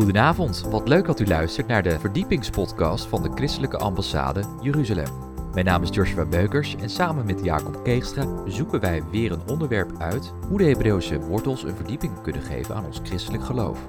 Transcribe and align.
Goedenavond, 0.00 0.60
wat 0.70 0.88
leuk 0.88 1.06
dat 1.06 1.20
u 1.20 1.26
luistert 1.26 1.66
naar 1.66 1.82
de 1.82 1.98
verdiepingspodcast 1.98 3.06
van 3.06 3.22
de 3.22 3.30
Christelijke 3.34 3.76
Ambassade 3.76 4.44
Jeruzalem. 4.60 5.06
Mijn 5.52 5.64
naam 5.64 5.82
is 5.82 5.88
Joshua 5.92 6.24
Beukers 6.24 6.76
en 6.76 6.90
samen 6.90 7.26
met 7.26 7.44
Jacob 7.44 7.84
Keegstra 7.84 8.26
zoeken 8.46 8.80
wij 8.80 9.02
weer 9.10 9.32
een 9.32 9.48
onderwerp 9.48 9.92
uit 9.98 10.32
hoe 10.48 10.58
de 10.58 10.64
Hebreeuwse 10.64 11.20
wortels 11.20 11.62
een 11.62 11.76
verdieping 11.76 12.22
kunnen 12.22 12.42
geven 12.42 12.74
aan 12.74 12.84
ons 12.84 13.00
christelijk 13.02 13.44
geloof. 13.44 13.86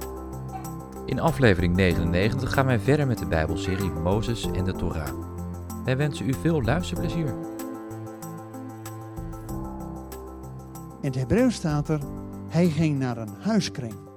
In 1.06 1.20
aflevering 1.20 1.76
99 1.76 2.54
gaan 2.54 2.66
wij 2.66 2.80
verder 2.80 3.08
met 3.08 3.18
de 3.18 3.26
Bijbelserie 3.26 3.92
Mozes 3.92 4.52
en 4.52 4.64
de 4.64 4.74
Torah. 4.74 5.10
Wij 5.86 5.98
wensen 5.98 6.30
u 6.30 6.34
veel 6.34 6.62
luisterplezier. 6.62 7.34
In 11.02 11.08
het 11.08 11.16
Hebreeuws 11.16 11.56
staat 11.56 11.90
er, 11.90 12.00
hij 12.48 12.68
ging 12.70 13.00
naar 13.00 13.18
een 13.18 13.36
huiskring. 13.40 14.10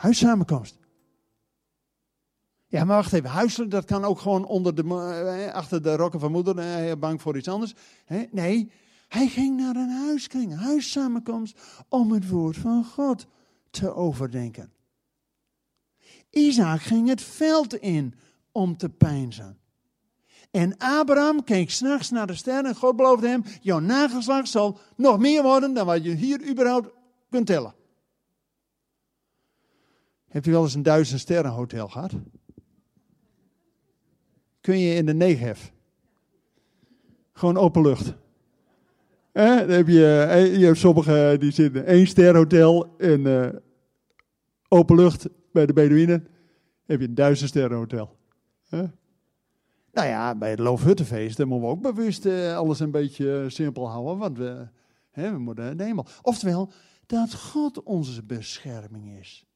Huissamenkomst. 0.00 0.78
Ja, 2.66 2.84
maar 2.84 2.96
wacht 2.96 3.12
even. 3.12 3.30
Huiselijk, 3.30 3.70
dat 3.70 3.84
kan 3.84 4.04
ook 4.04 4.18
gewoon 4.18 4.44
onder 4.44 4.74
de, 4.74 4.82
eh, 4.82 5.54
achter 5.54 5.82
de 5.82 5.96
rokken 5.96 6.20
van 6.20 6.32
moeder. 6.32 6.58
Eh, 6.58 6.96
bang 6.98 7.20
voor 7.22 7.36
iets 7.36 7.48
anders. 7.48 7.74
Nee, 8.30 8.70
hij 9.08 9.28
ging 9.28 9.56
naar 9.56 9.76
een 9.76 9.90
huiskring, 9.90 10.58
huissamenkomst, 10.58 11.58
om 11.88 12.12
het 12.12 12.28
woord 12.28 12.56
van 12.56 12.84
God 12.84 13.26
te 13.70 13.94
overdenken. 13.94 14.72
Isaac 16.30 16.80
ging 16.80 17.08
het 17.08 17.22
veld 17.22 17.74
in 17.74 18.14
om 18.52 18.76
te 18.76 18.88
pijnzen. 18.88 19.58
En 20.50 20.76
Abraham 20.78 21.44
keek 21.44 21.70
s'nachts 21.70 22.10
naar 22.10 22.26
de 22.26 22.34
sterren 22.34 22.66
en 22.66 22.76
God 22.76 22.96
beloofde 22.96 23.28
hem, 23.28 23.44
jouw 23.60 23.78
nageslacht 23.78 24.48
zal 24.48 24.78
nog 24.96 25.18
meer 25.18 25.42
worden 25.42 25.74
dan 25.74 25.86
wat 25.86 26.04
je 26.04 26.14
hier 26.14 26.48
überhaupt 26.48 26.90
kunt 27.30 27.46
tellen. 27.46 27.78
Hebt 30.30 30.46
u 30.46 30.50
wel 30.50 30.62
eens 30.62 30.74
een 30.74 30.82
duizend 30.82 31.20
sterren 31.20 31.50
hotel 31.50 31.88
gehad? 31.88 32.12
Kun 34.60 34.78
je 34.78 34.94
in 34.94 35.06
de 35.06 35.14
Negev. 35.14 35.68
Gewoon 37.32 37.56
open 37.56 37.82
lucht. 37.82 38.14
Eh, 39.32 39.56
dan 39.56 39.68
heb 39.68 39.88
je, 39.88 40.26
eh, 40.30 40.56
je 40.56 40.64
hebt 40.64 40.78
sommige 40.78 41.36
die 41.38 41.50
zitten 41.50 41.86
één 41.86 42.06
ster 42.06 42.36
hotel 42.36 42.94
in 42.98 43.20
uh, 43.20 43.48
open 44.68 44.96
lucht 44.96 45.28
bij 45.52 45.66
de 45.66 45.72
Bedouinen. 45.72 46.28
heb 46.86 47.00
je 47.00 47.06
een 47.06 47.14
duizend 47.14 47.48
sterren 47.48 47.76
hotel. 47.76 48.16
Eh? 48.68 48.80
Nou 49.92 50.08
ja, 50.08 50.34
bij 50.34 50.50
het 50.50 50.58
Loofhuttenfeest 50.58 51.38
moeten 51.38 51.60
we 51.60 51.66
ook 51.66 51.82
bewust 51.82 52.26
uh, 52.26 52.56
alles 52.56 52.80
een 52.80 52.90
beetje 52.90 53.44
simpel 53.48 53.88
houden, 53.88 54.18
want 54.18 54.38
we, 54.38 54.68
hè, 55.10 55.32
we 55.32 55.38
moeten 55.38 55.76
de 55.76 55.84
hemel. 55.84 56.06
Oftewel, 56.22 56.72
dat 57.06 57.34
God 57.34 57.82
onze 57.82 58.24
bescherming 58.24 59.18
is. 59.18 59.49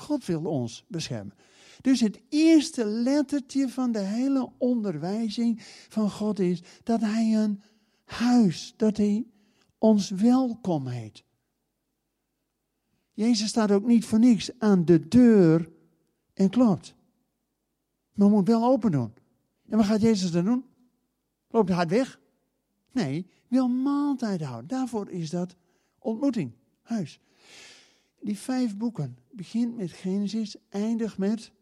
God 0.00 0.26
wil 0.26 0.44
ons 0.44 0.84
beschermen. 0.88 1.34
Dus 1.80 2.00
het 2.00 2.20
eerste 2.28 2.84
lettertje 2.84 3.68
van 3.68 3.92
de 3.92 3.98
hele 3.98 4.52
onderwijzing 4.58 5.58
van 5.88 6.10
God 6.10 6.38
is 6.38 6.62
dat 6.82 7.00
Hij 7.00 7.34
een 7.34 7.62
huis, 8.04 8.74
dat 8.76 8.96
Hij 8.96 9.26
ons 9.78 10.10
welkom 10.10 10.86
heet. 10.86 11.24
Jezus 13.12 13.48
staat 13.48 13.70
ook 13.70 13.86
niet 13.86 14.04
voor 14.04 14.18
niks 14.18 14.58
aan 14.58 14.84
de 14.84 15.08
deur 15.08 15.70
en 16.34 16.50
klopt. 16.50 16.94
Maar 18.12 18.28
moet 18.28 18.48
wel 18.48 18.64
open 18.64 18.90
doen. 18.90 19.12
En 19.68 19.76
wat 19.76 19.86
gaat 19.86 20.00
Jezus 20.00 20.30
dan 20.30 20.44
doen? 20.44 20.64
Loopt 21.48 21.68
hij 21.68 21.76
hard 21.76 21.90
weg? 21.90 22.20
Nee, 22.92 23.26
wil 23.48 23.68
maaltijd 23.68 24.42
houden. 24.42 24.68
Daarvoor 24.68 25.10
is 25.10 25.30
dat 25.30 25.56
ontmoeting, 25.98 26.52
huis. 26.82 27.20
Die 28.20 28.38
vijf 28.38 28.76
boeken 28.76 29.18
begint 29.30 29.76
met 29.76 29.90
Genesis, 29.90 30.56
eindigt 30.68 31.18
met 31.18 31.52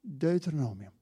Deuteronomium. 0.00 0.92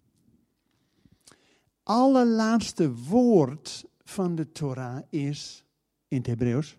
Allerlaatste 1.83 2.95
woord 2.95 3.85
van 4.05 4.35
de 4.35 4.52
Torah 4.52 5.02
is 5.11 5.64
in 6.08 6.17
het 6.17 6.27
Hebreeuws 6.27 6.77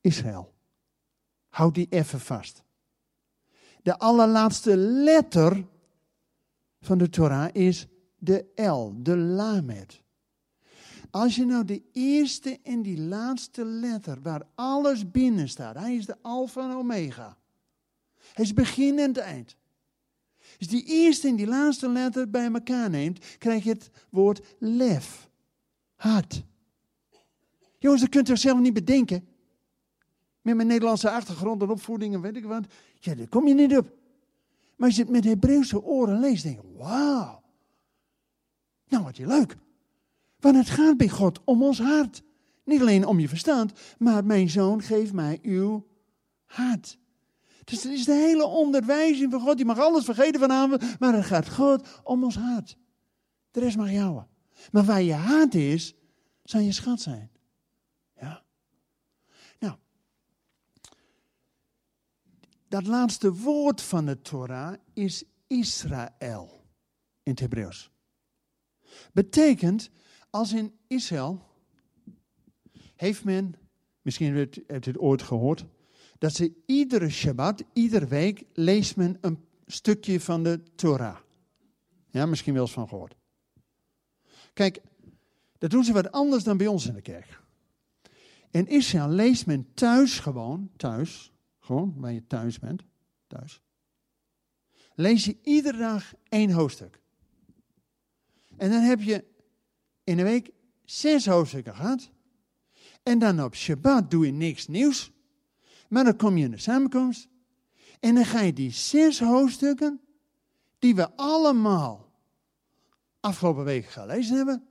Israël. 0.00 0.54
Houd 1.48 1.74
die 1.74 1.86
even 1.90 2.20
vast. 2.20 2.62
De 3.82 3.98
allerlaatste 3.98 4.76
letter 4.76 5.66
van 6.80 6.98
de 6.98 7.08
Torah 7.08 7.54
is 7.54 7.86
de 8.18 8.46
L, 8.54 9.02
de 9.02 9.16
Lamed. 9.16 10.02
Als 11.10 11.36
je 11.36 11.44
nou 11.44 11.64
de 11.64 11.82
eerste 11.92 12.58
en 12.62 12.82
die 12.82 13.00
laatste 13.00 13.64
letter, 13.64 14.22
waar 14.22 14.42
alles 14.54 15.10
binnen 15.10 15.48
staat, 15.48 15.74
hij 15.74 15.96
is 15.96 16.06
de 16.06 16.16
Alpha 16.22 16.70
en 16.70 16.76
Omega. 16.76 17.38
Hij 18.38 18.46
is 18.46 18.54
begin 18.54 18.98
en 18.98 19.08
het 19.08 19.16
eind. 19.16 19.56
Als 20.58 20.68
die 20.68 20.84
eerste 20.84 21.28
en 21.28 21.36
die 21.36 21.46
laatste 21.46 21.88
letter 21.88 22.30
bij 22.30 22.52
elkaar 22.52 22.90
neemt, 22.90 23.36
krijg 23.38 23.64
je 23.64 23.70
het 23.70 23.90
woord 24.10 24.40
lef. 24.58 25.30
Hart. 25.94 26.44
Jongens, 27.78 28.00
dat 28.00 28.10
kunt 28.10 28.28
u 28.28 28.36
zelf 28.36 28.58
niet 28.58 28.72
bedenken. 28.72 29.28
Met 30.40 30.56
mijn 30.56 30.68
Nederlandse 30.68 31.10
achtergrond 31.10 31.62
en 31.62 31.70
opvoeding 31.70 32.14
en 32.14 32.20
weet 32.20 32.36
ik 32.36 32.44
wat. 32.44 32.66
Ja, 32.98 33.14
daar 33.14 33.28
kom 33.28 33.46
je 33.46 33.54
niet 33.54 33.76
op. 33.76 33.92
Maar 34.76 34.86
als 34.86 34.96
je 34.96 35.02
het 35.02 35.10
met 35.10 35.24
Hebreeuwse 35.24 35.82
oren 35.82 36.20
leest, 36.20 36.42
denk 36.42 36.60
je, 36.60 36.76
wauw. 36.76 37.42
Nou, 38.88 39.04
wat 39.04 39.16
je 39.16 39.26
leuk. 39.26 39.56
Want 40.40 40.56
het 40.56 40.70
gaat 40.70 40.96
bij 40.96 41.08
God 41.08 41.40
om 41.44 41.62
ons 41.62 41.78
hart. 41.80 42.22
Niet 42.64 42.80
alleen 42.80 43.06
om 43.06 43.20
je 43.20 43.28
verstand, 43.28 43.72
maar 43.98 44.24
mijn 44.24 44.50
zoon, 44.50 44.82
geef 44.82 45.12
mij 45.12 45.38
uw 45.42 45.86
hart. 46.44 46.98
Dus 47.68 47.82
het 47.82 47.92
is 47.92 48.04
de 48.04 48.12
hele 48.12 48.46
onderwijzing 48.46 49.30
van 49.30 49.40
God. 49.40 49.58
Je 49.58 49.64
mag 49.64 49.78
alles 49.78 50.04
vergeten 50.04 50.40
vanavond, 50.40 51.00
maar 51.00 51.14
het 51.14 51.24
gaat 51.24 51.48
God 51.48 52.00
om 52.02 52.24
ons 52.24 52.36
hart. 52.36 52.76
De 53.50 53.60
rest 53.60 53.76
mag 53.76 53.90
jou. 53.90 54.22
Maar 54.72 54.84
waar 54.84 55.02
je 55.02 55.14
hart 55.14 55.54
is, 55.54 55.94
zal 56.42 56.60
je 56.60 56.72
schat 56.72 57.00
zijn. 57.00 57.30
Ja. 58.20 58.42
Nou, 59.58 59.76
dat 62.68 62.86
laatste 62.86 63.32
woord 63.32 63.82
van 63.82 64.06
de 64.06 64.20
Torah 64.20 64.74
is 64.94 65.24
Israël 65.46 66.64
in 67.22 67.30
het 67.30 67.40
Hebreeuws. 67.40 67.90
Betekent, 69.12 69.90
als 70.30 70.52
in 70.52 70.78
Israël 70.86 71.46
heeft 72.96 73.24
men, 73.24 73.54
misschien 74.02 74.34
hebt 74.34 74.56
u 74.56 74.64
het 74.66 74.98
ooit 74.98 75.22
gehoord, 75.22 75.66
dat 76.18 76.34
ze 76.34 76.52
iedere 76.66 77.08
Shabbat, 77.08 77.64
iedere 77.72 78.06
week, 78.06 78.44
leest 78.52 78.96
men 78.96 79.18
een 79.20 79.44
stukje 79.66 80.20
van 80.20 80.42
de 80.42 80.62
Torah. 80.74 81.16
Ja, 82.10 82.26
misschien 82.26 82.52
wel 82.54 82.62
eens 82.62 82.72
van 82.72 82.88
gehoord. 82.88 83.16
Kijk, 84.52 84.80
dat 85.58 85.70
doen 85.70 85.84
ze 85.84 85.92
wat 85.92 86.12
anders 86.12 86.44
dan 86.44 86.56
bij 86.56 86.66
ons 86.66 86.86
in 86.86 86.94
de 86.94 87.00
kerk. 87.00 87.40
In 88.50 88.66
Israël 88.66 89.08
leest 89.08 89.46
men 89.46 89.68
thuis 89.74 90.18
gewoon, 90.18 90.70
thuis, 90.76 91.32
gewoon 91.58 91.94
waar 91.96 92.12
je 92.12 92.26
thuis 92.26 92.58
bent, 92.58 92.82
thuis. 93.26 93.60
Lees 94.94 95.24
je 95.24 95.36
iedere 95.42 95.78
dag 95.78 96.14
één 96.28 96.50
hoofdstuk. 96.50 97.00
En 98.56 98.70
dan 98.70 98.82
heb 98.82 99.00
je 99.00 99.24
in 100.04 100.16
de 100.16 100.22
week 100.22 100.50
zes 100.84 101.26
hoofdstukken 101.26 101.74
gehad. 101.74 102.10
En 103.02 103.18
dan 103.18 103.42
op 103.42 103.54
Shabbat 103.54 104.10
doe 104.10 104.26
je 104.26 104.32
niks 104.32 104.66
nieuws. 104.66 105.10
Maar 105.88 106.04
dan 106.04 106.16
kom 106.16 106.36
je 106.36 106.44
in 106.44 106.50
de 106.50 106.58
samenkomst. 106.58 107.28
En 108.00 108.14
dan 108.14 108.24
ga 108.24 108.40
je 108.40 108.52
die 108.52 108.72
zes 108.72 109.20
hoofdstukken, 109.20 110.00
die 110.78 110.94
we 110.94 111.16
allemaal 111.16 112.12
afgelopen 113.20 113.64
weken 113.64 113.90
gelezen 113.90 114.36
hebben, 114.36 114.66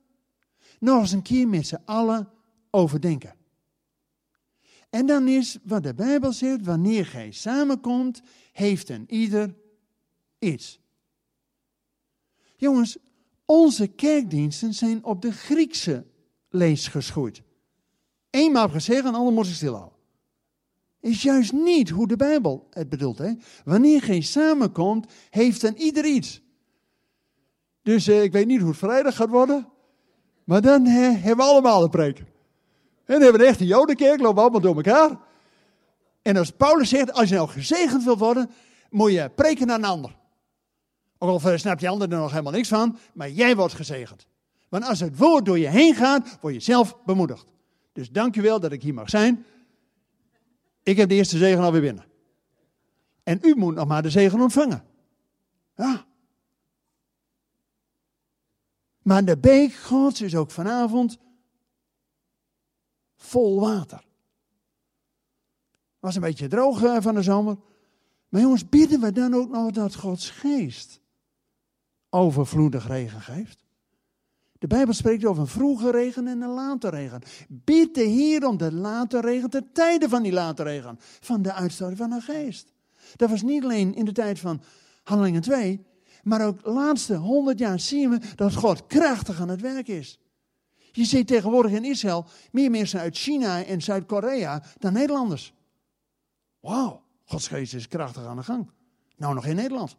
nog 0.79 1.01
eens 1.01 1.11
een 1.11 1.21
keer 1.21 1.47
met 1.47 1.67
z'n 1.67 1.81
allen 1.85 2.29
overdenken. 2.69 3.35
En 4.89 5.05
dan 5.05 5.27
is 5.27 5.57
wat 5.63 5.83
de 5.83 5.93
Bijbel 5.93 6.31
zegt, 6.31 6.65
wanneer 6.65 7.05
gij 7.05 7.31
samenkomt, 7.31 8.21
heeft 8.51 8.89
een 8.89 9.05
ieder 9.07 9.55
iets. 10.39 10.79
Jongens, 12.55 12.97
onze 13.45 13.87
kerkdiensten 13.87 14.73
zijn 14.73 15.03
op 15.03 15.21
de 15.21 15.31
Griekse 15.31 16.05
lees 16.49 16.87
geschoeid. 16.87 17.41
Eenmaal 18.29 18.69
gezegd 18.69 19.05
en 19.05 19.15
alle 19.15 19.31
moesten 19.31 19.55
stilhouden. 19.55 19.96
Is 21.07 21.21
juist 21.21 21.51
niet 21.51 21.89
hoe 21.89 22.07
de 22.07 22.15
Bijbel 22.15 22.67
het 22.69 22.89
bedoelt. 22.89 23.17
Hè? 23.17 23.31
Wanneer 23.65 24.01
geen 24.01 24.23
samenkomt, 24.23 25.13
heeft 25.29 25.61
dan 25.61 25.73
ieder 25.73 26.05
iets. 26.05 26.41
Dus 27.81 28.07
eh, 28.07 28.23
ik 28.23 28.31
weet 28.31 28.47
niet 28.47 28.59
hoe 28.59 28.69
het 28.69 28.77
vrijdag 28.77 29.15
gaat 29.15 29.29
worden. 29.29 29.67
Maar 30.43 30.61
dan 30.61 30.85
hebben 30.85 31.45
we 31.45 31.51
allemaal 31.51 31.83
een 31.83 31.89
preek. 31.89 32.17
En 32.17 32.25
dan 33.05 33.21
hebben 33.21 33.39
we 33.39 33.45
een 33.45 33.51
echte 33.51 33.65
jodenkerk, 33.65 34.19
lopen 34.19 34.35
we 34.35 34.41
allemaal 34.41 34.61
door 34.61 34.75
elkaar. 34.75 35.19
En 36.21 36.37
als 36.37 36.51
Paulus 36.51 36.89
zegt, 36.89 37.13
als 37.13 37.29
je 37.29 37.35
nou 37.35 37.49
gezegend 37.49 38.03
wil 38.03 38.17
worden, 38.17 38.49
moet 38.89 39.11
je 39.11 39.31
preken 39.35 39.67
naar 39.67 39.77
een 39.77 39.85
ander. 39.85 40.15
Ook 41.17 41.43
al 41.43 41.57
snapt 41.57 41.79
die 41.79 41.89
ander 41.89 42.11
er 42.11 42.17
nog 42.17 42.31
helemaal 42.31 42.51
niks 42.51 42.67
van, 42.67 42.97
maar 43.13 43.29
jij 43.29 43.55
wordt 43.55 43.73
gezegend. 43.73 44.27
Want 44.69 44.83
als 44.83 44.99
het 44.99 45.17
woord 45.17 45.45
door 45.45 45.59
je 45.59 45.67
heen 45.67 45.95
gaat, 45.95 46.37
word 46.41 46.53
je 46.53 46.59
zelf 46.59 46.97
bemoedigd. 47.05 47.45
Dus 47.93 48.09
dank 48.09 48.35
u 48.35 48.41
wel 48.41 48.59
dat 48.59 48.71
ik 48.71 48.81
hier 48.81 48.93
mag 48.93 49.09
zijn. 49.09 49.45
Ik 50.87 50.97
heb 50.97 51.09
de 51.09 51.15
eerste 51.15 51.37
zegen 51.37 51.63
alweer 51.63 51.81
binnen. 51.81 52.05
en 53.23 53.39
u 53.41 53.55
moet 53.55 53.75
nog 53.75 53.87
maar 53.87 54.01
de 54.01 54.09
zegen 54.09 54.41
ontvangen. 54.41 54.83
Ja. 55.75 56.05
Maar 59.01 59.25
de 59.25 59.37
beek 59.37 59.73
Gods 59.73 60.21
is 60.21 60.35
ook 60.35 60.51
vanavond 60.51 61.17
vol 63.15 63.59
water. 63.59 64.05
Was 65.99 66.15
een 66.15 66.21
beetje 66.21 66.47
droog 66.47 66.83
eh, 66.83 66.97
van 67.01 67.15
de 67.15 67.21
zomer. 67.21 67.57
Maar 68.29 68.41
jongens, 68.41 68.69
bidden 68.69 68.99
we 68.99 69.11
dan 69.11 69.33
ook 69.33 69.49
nog 69.49 69.71
dat 69.71 69.95
Gods 69.95 70.29
geest 70.29 71.01
overvloedig 72.09 72.87
regen 72.87 73.21
geeft? 73.21 73.66
De 74.59 74.67
Bijbel 74.67 74.93
spreekt 74.93 75.25
over 75.25 75.41
een 75.41 75.47
vroege 75.47 75.91
regen 75.91 76.27
en 76.27 76.41
een 76.41 76.49
late 76.49 76.89
regen. 76.89 77.21
Bid 77.49 77.95
de 77.95 78.03
Heer 78.03 78.47
om 78.47 78.57
de 78.57 78.73
late 78.73 79.21
regen, 79.21 79.49
de 79.49 79.71
tijden 79.73 80.09
van 80.09 80.23
die 80.23 80.31
late 80.31 80.63
regen, 80.63 80.99
van 80.99 81.41
de 81.41 81.53
uitstorting 81.53 81.97
van 81.97 82.09
de 82.09 82.21
geest. 82.21 82.73
Dat 83.15 83.29
was 83.29 83.41
niet 83.41 83.63
alleen 83.63 83.95
in 83.95 84.05
de 84.05 84.11
tijd 84.11 84.39
van 84.39 84.61
Handelingen 85.03 85.41
2, 85.41 85.85
maar 86.23 86.45
ook 86.45 86.63
de 86.63 86.69
laatste 86.69 87.15
honderd 87.15 87.59
jaar 87.59 87.79
zien 87.79 88.09
we 88.09 88.19
dat 88.35 88.55
God 88.55 88.85
krachtig 88.87 89.41
aan 89.41 89.49
het 89.49 89.61
werk 89.61 89.87
is. 89.87 90.19
Je 90.91 91.05
ziet 91.05 91.27
tegenwoordig 91.27 91.71
in 91.71 91.85
Israël 91.85 92.25
meer 92.51 92.71
mensen 92.71 92.99
uit 92.99 93.17
China 93.17 93.63
en 93.63 93.81
Zuid-Korea 93.81 94.63
dan 94.77 94.93
Nederlanders. 94.93 95.53
Wauw, 96.59 97.03
Gods 97.25 97.47
geest 97.47 97.73
is 97.73 97.87
krachtig 97.87 98.25
aan 98.25 98.35
de 98.35 98.43
gang. 98.43 98.69
Nou, 99.17 99.33
nog 99.33 99.45
in 99.45 99.55
Nederland. 99.55 99.97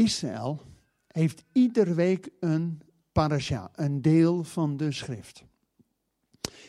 Israël 0.00 0.60
heeft 1.06 1.44
iedere 1.52 1.94
week 1.94 2.30
een 2.40 2.82
parasha, 3.12 3.70
een 3.74 4.02
deel 4.02 4.44
van 4.44 4.76
de 4.76 4.92
schrift. 4.92 5.44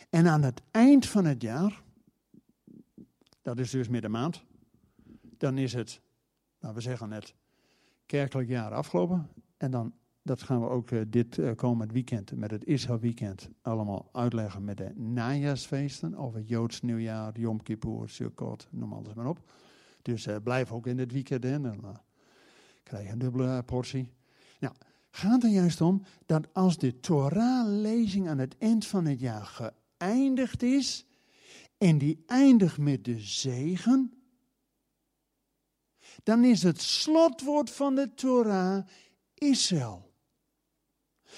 En 0.10 0.28
aan 0.28 0.44
het 0.44 0.62
eind 0.72 1.08
van 1.08 1.26
het 1.26 1.42
jaar, 1.42 1.84
dat 3.42 3.60
is 3.60 3.70
dus 3.70 3.88
maand, 4.08 4.44
dan 5.38 5.58
is 5.58 5.74
het, 5.74 6.02
nou 6.60 6.74
we 6.74 6.82
zeggen 6.82 7.12
het 7.12 7.36
kerkelijk 8.06 8.50
jaar 8.50 8.74
afgelopen. 8.74 9.30
En 9.58 9.72
dan, 9.72 9.94
dat 10.22 10.42
gaan 10.42 10.62
we 10.62 10.68
ook 10.68 10.92
uh, 10.92 11.02
dit 11.08 11.38
uh, 11.38 11.52
komend 11.56 11.92
weekend, 11.92 12.36
met 12.36 12.52
het 12.52 12.66
Israël 12.66 13.00
weekend, 13.00 13.50
allemaal 13.62 14.10
uitleggen 14.12 14.64
met 14.64 14.78
de 14.78 14.94
najaarsfeesten. 14.96 16.16
Over 16.16 16.42
Joods 16.42 16.82
nieuwjaar, 16.82 17.40
Yom 17.40 17.64
Kippur, 17.64 18.10
Sukkot, 18.10 18.68
noem 18.72 18.94
alles 18.94 19.14
maar 19.14 19.28
op. 19.28 19.52
Dus 20.02 20.28
uh, 20.28 20.36
blijf 20.44 20.72
ook 20.72 20.88
in 20.88 20.98
het 20.98 21.12
weekend 21.12 21.46
in 21.46 21.66
en 21.66 21.80
krijg 22.84 23.06
je 23.06 23.12
een 23.12 23.20
dubbele 23.20 23.64
portie. 23.64 24.14
Nou, 24.60 24.74
gaat 25.10 25.44
er 25.44 25.50
juist 25.50 25.82
om 25.82 26.04
dat 26.26 26.54
als 26.54 26.78
de 26.78 27.00
Torah-lezing 27.00 28.30
aan 28.30 28.38
het 28.38 28.58
eind 28.58 28.88
van 28.88 29.06
het 29.06 29.20
jaar 29.20 29.74
geëindigd 29.98 30.64
is, 30.64 31.06
en 31.78 31.98
die 31.98 32.24
eindigt 32.26 32.78
met 32.78 33.06
de 33.06 33.20
zegen, 33.20 34.14
dan 36.24 36.44
is 36.44 36.64
het 36.64 36.82
slotwoord 36.82 37.70
van 37.70 37.96
de 37.96 38.14
Torah 38.14 38.88
Israël. 39.34 40.14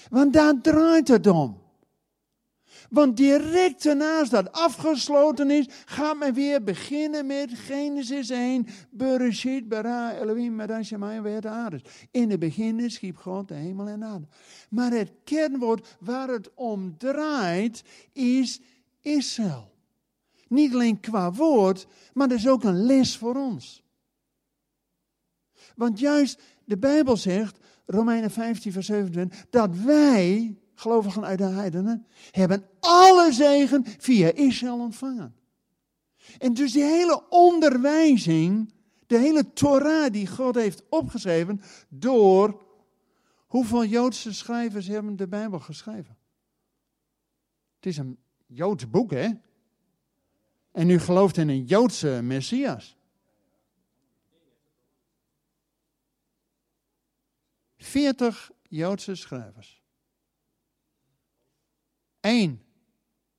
Want 0.10 0.34
daar 0.34 0.62
draait 0.62 1.08
het 1.08 1.28
om. 1.28 1.63
Want 2.94 3.18
direct 3.18 3.84
daarnaast 3.84 4.32
dat 4.32 4.52
afgesloten 4.52 5.52
is, 5.52 5.66
gaat 5.86 6.18
men 6.18 6.34
weer 6.34 6.64
beginnen 6.64 7.26
met 7.26 7.50
Genesis 7.54 8.30
1. 8.30 8.68
Bereshit 8.90 9.68
bara 9.68 10.18
Elohim. 10.20 10.62
In 12.12 12.30
het 12.30 12.40
begin 12.40 12.92
schiep 12.92 13.18
God 13.18 13.48
de 13.48 13.54
hemel 13.54 13.88
en 13.88 14.04
aarde. 14.04 14.28
Maar 14.70 14.92
het 14.92 15.12
kernwoord 15.24 15.96
waar 16.00 16.28
het 16.28 16.50
om 16.54 16.98
draait 16.98 17.84
is 18.12 18.62
Israël. 19.02 19.72
Niet 20.48 20.74
alleen 20.74 21.00
qua 21.00 21.32
woord, 21.32 21.88
maar 22.14 22.28
dat 22.28 22.38
is 22.38 22.48
ook 22.48 22.64
een 22.64 22.86
les 22.86 23.18
voor 23.18 23.36
ons. 23.36 23.84
Want 25.76 26.00
juist 26.00 26.42
de 26.66 26.78
Bijbel 26.78 27.18
zegt, 27.18 27.58
Romeinen 27.86 28.32
15, 28.32 28.72
vers 28.72 28.86
27, 28.86 29.46
dat 29.50 29.78
wij, 29.78 30.58
gelovigen 30.76 31.26
uit 31.26 31.38
de 31.38 31.44
heidenen, 31.44 32.08
hebben 32.32 32.70
alle 32.80 33.32
zegen 33.32 33.86
via 33.86 34.32
Israël 34.34 34.80
ontvangen. 34.80 35.36
En 36.38 36.54
dus 36.54 36.72
die 36.72 36.84
hele 36.84 37.30
onderwijzing, 37.30 38.74
de 39.08 39.18
hele 39.18 39.54
Torah 39.54 40.12
die 40.12 40.28
God 40.28 40.56
heeft 40.56 40.84
opgeschreven, 40.90 41.62
door 41.90 42.62
hoeveel 43.48 43.86
Joodse 43.86 44.34
schrijvers 44.34 44.88
hebben 44.88 45.16
de 45.16 45.28
Bijbel 45.28 45.60
geschreven? 45.60 46.18
Het 47.76 47.86
is 47.86 47.98
een 47.98 48.18
Joods 48.46 48.90
boek, 48.90 49.12
hè? 49.12 49.30
En 50.72 50.90
u 50.90 51.00
gelooft 51.00 51.38
in 51.38 51.50
een 51.50 51.64
Joodse 51.64 52.20
Messias. 52.24 52.98
40 57.78 58.52
Joodse 58.70 59.16
schrijvers. 59.16 59.83
Eén 62.24 62.62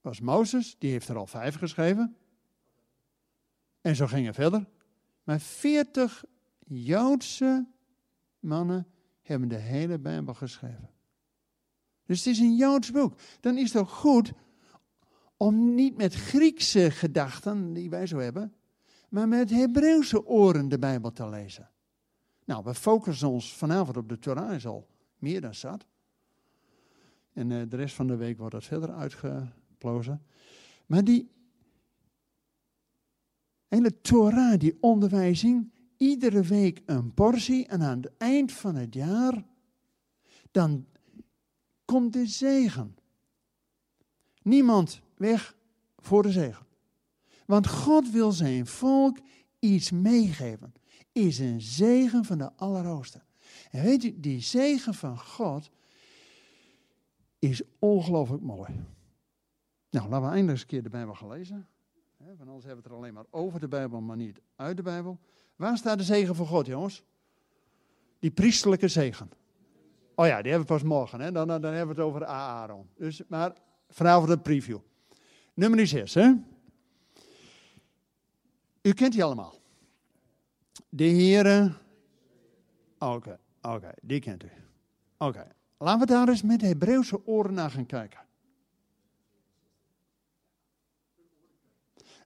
was 0.00 0.20
Mozes, 0.20 0.76
die 0.78 0.90
heeft 0.90 1.08
er 1.08 1.16
al 1.16 1.26
vijf 1.26 1.56
geschreven. 1.56 2.16
En 3.80 3.96
zo 3.96 4.06
ging 4.06 4.26
het 4.26 4.34
verder. 4.34 4.68
Maar 5.22 5.40
40 5.40 6.24
Joodse 6.66 7.66
mannen 8.38 8.86
hebben 9.22 9.48
de 9.48 9.56
hele 9.56 9.98
Bijbel 9.98 10.34
geschreven. 10.34 10.90
Dus 12.06 12.18
het 12.18 12.26
is 12.26 12.38
een 12.38 12.56
Joods 12.56 12.90
boek. 12.90 13.18
Dan 13.40 13.58
is 13.58 13.72
het 13.72 13.82
ook 13.82 13.88
goed 13.88 14.32
om 15.36 15.74
niet 15.74 15.96
met 15.96 16.14
Griekse 16.14 16.90
gedachten, 16.90 17.72
die 17.72 17.90
wij 17.90 18.06
zo 18.06 18.18
hebben, 18.18 18.54
maar 19.08 19.28
met 19.28 19.50
Hebreeuwse 19.50 20.26
oren 20.26 20.68
de 20.68 20.78
Bijbel 20.78 21.12
te 21.12 21.28
lezen. 21.28 21.70
Nou, 22.44 22.64
we 22.64 22.74
focussen 22.74 23.28
ons 23.28 23.56
vanavond 23.56 23.96
op 23.96 24.08
de 24.08 24.18
Torah, 24.18 24.54
is 24.54 24.66
al 24.66 24.86
meer 25.18 25.40
dan 25.40 25.54
zat. 25.54 25.86
En 27.34 27.50
uh, 27.50 27.62
de 27.68 27.76
rest 27.76 27.94
van 27.94 28.06
de 28.06 28.16
week 28.16 28.38
wordt 28.38 28.54
dat 28.54 28.64
verder 28.64 28.92
uitgeplozen. 28.92 30.22
Maar 30.86 31.04
die 31.04 31.30
hele 33.68 34.00
Torah, 34.00 34.58
die 34.58 34.76
onderwijzing, 34.80 35.70
iedere 35.96 36.42
week 36.42 36.82
een 36.86 37.14
portie 37.14 37.66
en 37.66 37.82
aan 37.82 38.00
het 38.00 38.12
eind 38.18 38.52
van 38.52 38.74
het 38.74 38.94
jaar, 38.94 39.44
dan 40.50 40.86
komt 41.84 42.12
de 42.12 42.26
zegen. 42.26 42.96
Niemand 44.42 45.00
weg 45.16 45.56
voor 45.98 46.22
de 46.22 46.32
zegen. 46.32 46.66
Want 47.46 47.66
God 47.66 48.10
wil 48.10 48.32
zijn 48.32 48.66
volk 48.66 49.18
iets 49.58 49.90
meegeven 49.90 50.72
is 51.14 51.38
een 51.38 51.60
zegen 51.60 52.24
van 52.24 52.38
de 52.38 52.52
Allerhoogste. 52.56 53.22
En 53.70 53.82
weet 53.82 54.04
u, 54.04 54.20
die 54.20 54.40
zegen 54.40 54.94
van 54.94 55.18
God 55.18 55.70
is 57.50 57.62
ongelooflijk 57.78 58.42
mooi. 58.42 58.70
Nou, 59.90 60.08
laten 60.08 60.26
we 60.26 60.32
eindelijk 60.32 60.50
eens 60.50 60.60
een 60.60 60.66
keer 60.66 60.82
de 60.82 60.88
Bijbel 60.88 61.14
gaan 61.14 61.28
lezen. 61.28 61.68
Want 62.16 62.48
anders 62.48 62.64
hebben 62.64 62.82
we 62.82 62.88
het 62.88 62.92
er 62.92 62.98
alleen 62.98 63.14
maar 63.14 63.24
over 63.30 63.60
de 63.60 63.68
Bijbel, 63.68 64.00
maar 64.00 64.16
niet 64.16 64.40
uit 64.56 64.76
de 64.76 64.82
Bijbel. 64.82 65.18
Waar 65.56 65.76
staat 65.76 65.98
de 65.98 66.04
zegen 66.04 66.34
van 66.34 66.46
God, 66.46 66.66
jongens? 66.66 67.02
Die 68.18 68.30
priesterlijke 68.30 68.88
zegen. 68.88 69.30
Oh 70.14 70.26
ja, 70.26 70.42
die 70.42 70.50
hebben 70.50 70.68
we 70.68 70.74
pas 70.74 70.82
morgen. 70.82 71.20
Hè? 71.20 71.32
Dan, 71.32 71.46
dan, 71.46 71.62
hebben 71.62 71.94
we 71.94 72.02
het 72.02 72.10
over 72.10 72.24
Aaron. 72.24 72.88
Dus, 72.96 73.22
maar 73.28 73.52
vanavond 73.88 74.30
een 74.30 74.42
preview. 74.42 74.78
Nummer 75.54 75.86
6, 75.86 76.14
hè? 76.14 76.32
U 78.82 78.92
kent 78.92 79.12
die 79.12 79.24
allemaal. 79.24 79.54
De 80.88 81.04
Heere. 81.04 81.72
Oké, 82.98 83.38
oké, 83.62 83.92
die 84.02 84.20
kent 84.20 84.44
u. 84.44 84.50
Oké, 85.18 85.46
laten 85.84 86.00
we 86.00 86.06
daar 86.06 86.28
eens 86.28 86.42
met 86.42 86.60
Hebreeuwse 86.60 87.26
oren 87.26 87.54
naar 87.54 87.70
gaan 87.70 87.86
kijken. 87.86 88.20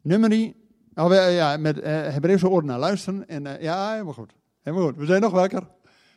Nummer 0.02 0.30
die. 0.30 0.56
Oh, 0.94 1.10
ja, 1.12 1.56
met 1.56 1.76
uh, 1.76 1.84
Hebreeuwse 1.84 2.48
oren 2.48 2.66
naar 2.66 2.78
luisteren. 2.78 3.28
En 3.28 3.44
uh, 3.44 3.62
ja, 3.62 3.92
helemaal 3.92 4.12
goed. 4.12 4.34
Helemaal 4.60 4.86
goed. 4.86 4.96
We 4.96 5.06
zijn 5.06 5.20
nog 5.20 5.32
wakker. 5.32 5.68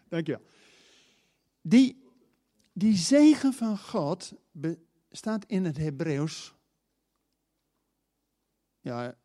Dank 0.07 0.27
je. 0.27 0.39
Die, 1.62 2.03
die 2.74 2.95
zegen 2.95 3.53
van 3.53 3.77
God 3.77 4.33
staat 5.12 5.45
in 5.45 5.65
het 5.65 5.77
Hebreeuws. 5.77 6.55
Ja, 8.79 9.15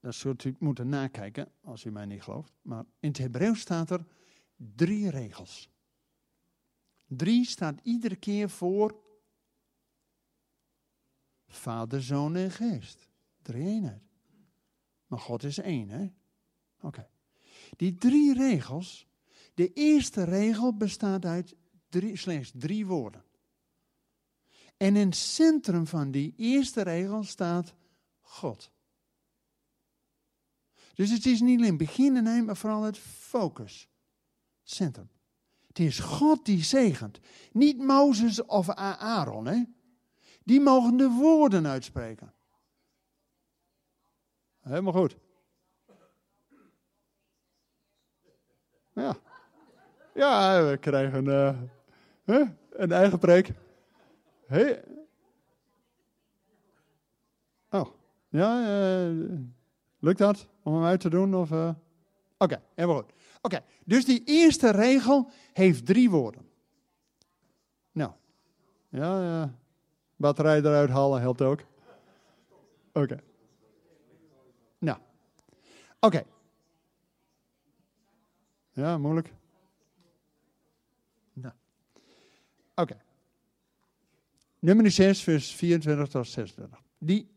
dat 0.00 0.14
zult 0.14 0.44
u 0.44 0.56
moeten 0.58 0.88
nakijken 0.88 1.52
als 1.60 1.84
u 1.84 1.90
mij 1.90 2.06
niet 2.06 2.22
gelooft. 2.22 2.52
Maar 2.62 2.84
in 3.00 3.08
het 3.08 3.18
Hebreeuws 3.18 3.60
staat 3.60 3.90
er 3.90 4.04
drie 4.56 5.10
regels. 5.10 5.71
Drie 7.16 7.46
staat 7.46 7.80
iedere 7.82 8.16
keer 8.16 8.50
voor 8.50 9.00
Vader, 11.46 12.02
Zoon 12.02 12.36
en 12.36 12.50
Geest. 12.50 13.08
Drie 13.42 13.66
eenheid. 13.66 14.02
Maar 15.06 15.18
God 15.18 15.44
is 15.44 15.58
één, 15.58 15.88
hè? 15.88 16.12
Oké. 16.80 17.08
Die 17.76 17.94
drie 17.94 18.34
regels, 18.34 19.06
de 19.54 19.72
eerste 19.72 20.24
regel 20.24 20.76
bestaat 20.76 21.24
uit 21.24 21.56
drie, 21.88 22.16
slechts 22.16 22.52
drie 22.54 22.86
woorden. 22.86 23.24
En 24.76 24.96
in 24.96 25.06
het 25.06 25.16
centrum 25.16 25.86
van 25.86 26.10
die 26.10 26.34
eerste 26.36 26.82
regel 26.82 27.22
staat 27.22 27.74
God. 28.20 28.70
Dus 30.94 31.10
het 31.10 31.26
is 31.26 31.40
niet 31.40 31.58
alleen 31.58 31.76
begin 31.76 32.16
en 32.16 32.26
eind, 32.26 32.46
maar 32.46 32.56
vooral 32.56 32.82
het 32.82 32.98
focus. 32.98 33.88
Centrum. 34.62 35.10
Het 35.72 35.80
is 35.80 35.98
God 35.98 36.44
die 36.44 36.64
zegent. 36.64 37.20
Niet 37.52 37.78
Mozes 37.78 38.44
of 38.44 38.68
Aaron. 38.68 39.46
Hè? 39.46 39.64
Die 40.44 40.60
mogen 40.60 40.96
de 40.96 41.08
woorden 41.08 41.66
uitspreken. 41.66 42.32
Helemaal 44.60 44.92
goed. 44.92 45.16
Ja. 48.92 49.16
Ja, 50.14 50.64
we 50.64 50.76
krijgen 50.76 51.24
uh, 51.24 52.48
een 52.70 52.92
eigen 52.92 53.18
preek. 53.18 53.52
Hey. 54.46 54.84
Oh, 57.70 57.86
ja, 58.28 58.60
uh, 58.60 59.38
lukt 59.98 60.18
dat 60.18 60.48
om 60.62 60.74
hem 60.74 60.84
uit 60.84 61.00
te 61.00 61.10
doen? 61.10 61.34
Of, 61.34 61.50
uh? 61.50 61.70
Oké, 62.38 62.62
helemaal 62.74 63.02
goed. 63.02 63.12
Oké, 63.42 63.64
dus 63.84 64.04
die 64.04 64.22
eerste 64.24 64.70
regel 64.70 65.30
heeft 65.52 65.86
drie 65.86 66.10
woorden. 66.10 66.48
Nou, 67.92 68.12
ja, 68.88 69.22
ja. 69.22 69.54
batterij 70.16 70.58
eruit 70.58 70.90
halen 70.90 71.20
helpt 71.20 71.42
ook. 71.42 71.60
Oké. 72.92 73.20
Nou, 74.78 74.98
oké. 76.00 76.24
Ja, 78.72 78.98
moeilijk. 78.98 79.32
Nou. 81.32 81.54
Oké. 82.74 83.00
Nummer 84.58 84.90
6, 84.90 85.22
vers 85.22 85.54
24 85.54 86.08
tot 86.08 86.28
26. 86.28 86.82
Die 86.98 87.30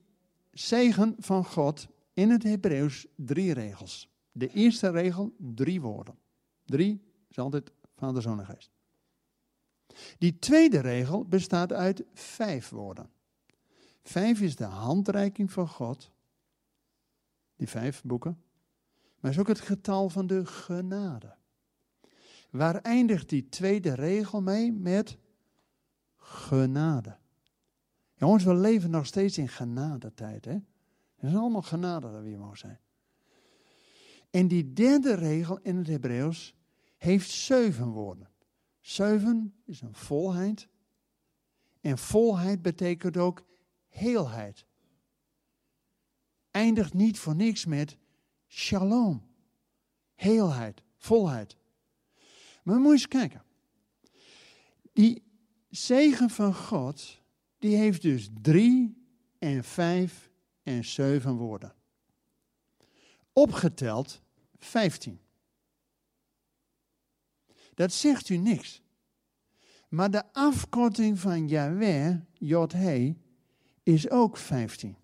zegen 0.51 1.15
van 1.19 1.45
God 1.45 1.87
in 2.13 2.29
het 2.29 2.43
Hebreeuws 2.43 3.07
drie 3.15 3.53
regels. 3.53 4.14
De 4.37 4.49
eerste 4.49 4.89
regel, 4.89 5.35
drie 5.37 5.81
woorden. 5.81 6.17
Drie 6.65 7.01
is 7.29 7.39
altijd 7.39 7.71
Vader, 7.95 8.21
Zoon 8.21 8.39
en 8.39 8.45
Geest. 8.45 8.71
Die 10.17 10.39
tweede 10.39 10.79
regel 10.79 11.25
bestaat 11.25 11.73
uit 11.73 12.03
vijf 12.13 12.69
woorden. 12.69 13.09
Vijf 14.03 14.41
is 14.41 14.55
de 14.55 14.63
handreiking 14.63 15.51
van 15.51 15.67
God. 15.67 16.11
Die 17.55 17.69
vijf 17.69 18.03
boeken. 18.03 18.41
Maar 19.19 19.31
is 19.31 19.39
ook 19.39 19.47
het 19.47 19.59
getal 19.59 20.09
van 20.09 20.27
de 20.27 20.45
genade. 20.45 21.35
Waar 22.49 22.75
eindigt 22.75 23.29
die 23.29 23.49
tweede 23.49 23.93
regel 23.93 24.41
mee? 24.41 24.71
Met 24.71 25.17
genade. 26.15 27.17
Jongens, 28.13 28.43
we 28.43 28.53
leven 28.53 28.89
nog 28.89 29.05
steeds 29.05 29.37
in 29.37 29.47
genadetijd. 29.47 30.45
Hè? 30.45 30.57
Het 31.15 31.29
is 31.29 31.35
allemaal 31.35 31.61
genade 31.61 32.11
dat 32.11 32.21
we 32.21 32.27
hier 32.27 32.39
mogen 32.39 32.57
zijn. 32.57 32.79
En 34.35 34.47
die 34.47 34.73
derde 34.73 35.13
regel 35.13 35.59
in 35.61 35.77
het 35.77 35.87
Hebreeuws 35.87 36.55
heeft 36.97 37.29
zeven 37.31 37.87
woorden. 37.87 38.29
Zeven 38.79 39.53
is 39.65 39.81
een 39.81 39.95
volheid. 39.95 40.67
En 41.81 41.97
volheid 41.97 42.61
betekent 42.61 43.17
ook 43.17 43.45
heelheid. 43.87 44.65
Eindigt 46.51 46.93
niet 46.93 47.19
voor 47.19 47.35
niks 47.35 47.65
met 47.65 47.97
shalom. 48.47 49.27
Heelheid, 50.15 50.83
volheid. 50.97 51.57
Maar 52.63 52.79
moet 52.79 52.91
eens 52.91 53.07
kijken. 53.07 53.43
Die 54.93 55.23
zegen 55.69 56.29
van 56.29 56.55
God, 56.55 57.21
die 57.59 57.75
heeft 57.75 58.01
dus 58.01 58.29
drie 58.41 59.05
en 59.39 59.63
vijf 59.63 60.31
en 60.63 60.85
zeven 60.85 61.35
woorden. 61.35 61.75
Opgeteld 63.33 64.23
15. 64.65 65.19
Dat 67.73 67.93
zegt 67.93 68.29
u 68.29 68.37
niks. 68.37 68.81
Maar 69.89 70.11
de 70.11 70.33
afkorting 70.33 71.19
van 71.19 71.47
Yahweh, 71.47 72.15
Jod-He, 72.33 73.15
is 73.83 74.09
ook 74.09 74.37
15. 74.37 74.97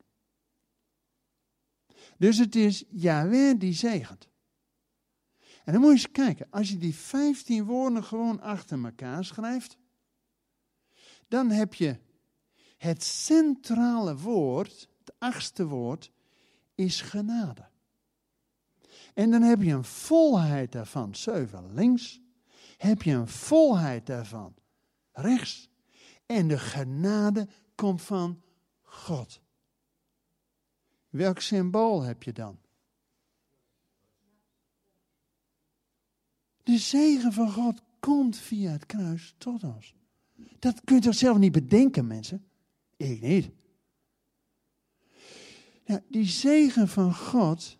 Dus 2.18 2.38
het 2.38 2.56
is 2.56 2.84
Yahweh 2.90 3.60
die 3.60 3.74
zegent. 3.74 4.30
En 5.64 5.74
dan 5.74 5.82
moet 5.82 5.92
je 5.92 5.96
eens 5.96 6.12
kijken, 6.12 6.48
als 6.50 6.70
je 6.70 6.78
die 6.78 6.96
15 6.96 7.66
woorden 7.66 8.04
gewoon 8.04 8.42
achter 8.42 8.84
elkaar 8.86 9.26
schrijft, 9.26 9.78
dan 11.28 11.50
heb 11.50 11.74
je 11.74 12.00
het 12.78 13.04
centrale 13.04 14.18
woord, 14.18 14.90
het 15.00 15.14
achtste 15.18 15.66
woord, 15.66 16.12
is 16.76 17.02
genade. 17.02 17.71
En 19.22 19.32
dan 19.32 19.42
heb 19.42 19.62
je 19.62 19.72
een 19.72 19.84
volheid 19.84 20.72
daarvan, 20.72 21.16
zeven 21.16 21.74
links, 21.74 22.22
heb 22.78 23.02
je 23.02 23.12
een 23.12 23.28
volheid 23.28 24.06
daarvan 24.06 24.54
rechts. 25.12 25.70
En 26.26 26.48
de 26.48 26.58
genade 26.58 27.48
komt 27.76 28.02
van 28.02 28.42
God. 28.82 29.42
Welk 31.10 31.40
symbool 31.40 32.02
heb 32.02 32.24
je 32.24 32.34
dan? 32.34 32.60
De 36.64 36.78
zegen 36.78 37.34
van 37.34 37.52
God 37.52 37.82
komt 38.00 38.38
via 38.38 38.72
het 38.72 38.86
kruis 38.86 39.36
tot 39.38 39.64
ons. 39.64 39.96
Dat 40.60 40.82
kunt 40.84 41.04
je 41.04 41.12
zelf 41.12 41.38
niet 41.38 41.52
bedenken, 41.52 42.08
mensen? 42.08 42.46
Ik 42.98 43.22
niet. 43.22 43.50
Die 46.08 46.26
zegen 46.26 46.88
van 46.88 47.16
God, 47.16 47.80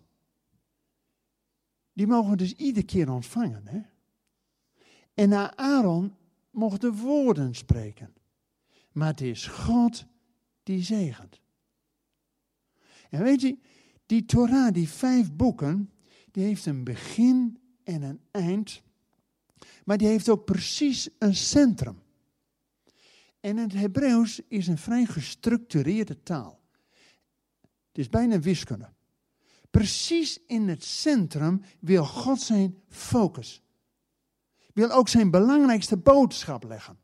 die 1.92 2.06
mogen 2.06 2.30
we 2.30 2.36
dus 2.36 2.52
iedere 2.52 2.86
keer 2.86 3.10
ontvangen. 3.10 3.66
Hè? 3.66 3.80
En 5.14 5.28
naar 5.28 5.52
Aaron 5.54 6.14
mocht 6.50 6.80
de 6.80 6.92
woorden 6.92 7.54
spreken. 7.54 8.14
Maar 8.92 9.08
het 9.08 9.20
is 9.20 9.46
God 9.46 10.06
die 10.62 10.82
zegent. 10.82 11.40
En 13.10 13.22
weet 13.22 13.40
je, 13.40 13.58
die 14.06 14.24
Torah, 14.24 14.72
die 14.72 14.88
vijf 14.88 15.32
boeken, 15.32 15.92
die 16.30 16.44
heeft 16.44 16.66
een 16.66 16.84
begin 16.84 17.58
en 17.84 18.02
een 18.02 18.20
eind. 18.30 18.82
Maar 19.84 19.98
die 19.98 20.08
heeft 20.08 20.28
ook 20.28 20.44
precies 20.44 21.08
een 21.18 21.34
centrum. 21.34 22.02
En 23.40 23.56
het 23.56 23.72
Hebreeuws 23.72 24.40
is 24.48 24.66
een 24.66 24.78
vrij 24.78 25.04
gestructureerde 25.04 26.22
taal. 26.22 26.60
Het 27.60 27.98
is 27.98 28.08
bijna 28.08 28.40
wiskunde. 28.40 28.92
Precies 29.72 30.38
in 30.46 30.68
het 30.68 30.84
centrum 30.84 31.62
wil 31.80 32.04
God 32.04 32.40
zijn 32.40 32.82
focus. 32.88 33.62
Wil 34.74 34.90
ook 34.90 35.08
zijn 35.08 35.30
belangrijkste 35.30 35.96
boodschap 35.96 36.64
leggen. 36.64 36.98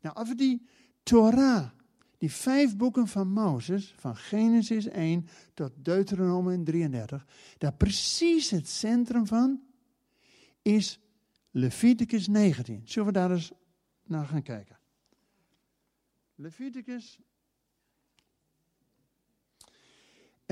Nou, 0.00 0.14
als 0.14 0.28
we 0.28 0.34
die 0.34 0.66
Torah, 1.02 1.70
die 2.18 2.32
vijf 2.32 2.76
boeken 2.76 3.08
van 3.08 3.28
Mozes, 3.28 3.94
van 3.96 4.16
Genesis 4.16 4.86
1 4.86 5.28
tot 5.54 5.72
Deuteronomium 5.76 6.64
33, 6.64 7.26
daar 7.58 7.74
precies 7.74 8.50
het 8.50 8.68
centrum 8.68 9.26
van 9.26 9.62
is 10.62 11.00
Leviticus 11.50 12.26
19. 12.26 12.82
Zullen 12.84 13.08
we 13.08 13.14
daar 13.14 13.30
eens 13.30 13.52
naar 14.02 14.26
gaan 14.26 14.42
kijken? 14.42 14.78
Leviticus. 16.34 17.18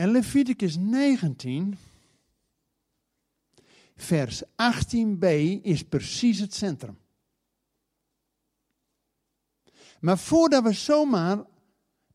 En 0.01 0.11
Leviticus 0.11 0.77
19, 0.77 1.79
vers 3.97 4.43
18b, 4.45 5.25
is 5.63 5.85
precies 5.85 6.39
het 6.39 6.55
centrum. 6.55 6.99
Maar 10.01 10.19
voordat 10.19 10.63
we 10.63 10.73
zomaar 10.73 11.45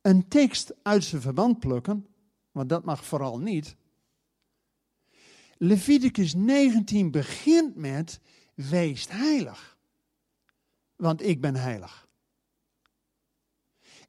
een 0.01 0.27
tekst 0.27 0.73
uit 0.81 1.03
zijn 1.03 1.21
verband 1.21 1.59
plukken, 1.59 2.07
want 2.51 2.69
dat 2.69 2.83
mag 2.83 3.05
vooral 3.05 3.39
niet. 3.39 3.75
Leviticus 5.57 6.33
19 6.33 7.11
begint 7.11 7.75
met: 7.75 8.19
Wees 8.53 9.07
heilig, 9.09 9.77
want 10.95 11.21
ik 11.21 11.41
ben 11.41 11.55
heilig. 11.55 12.04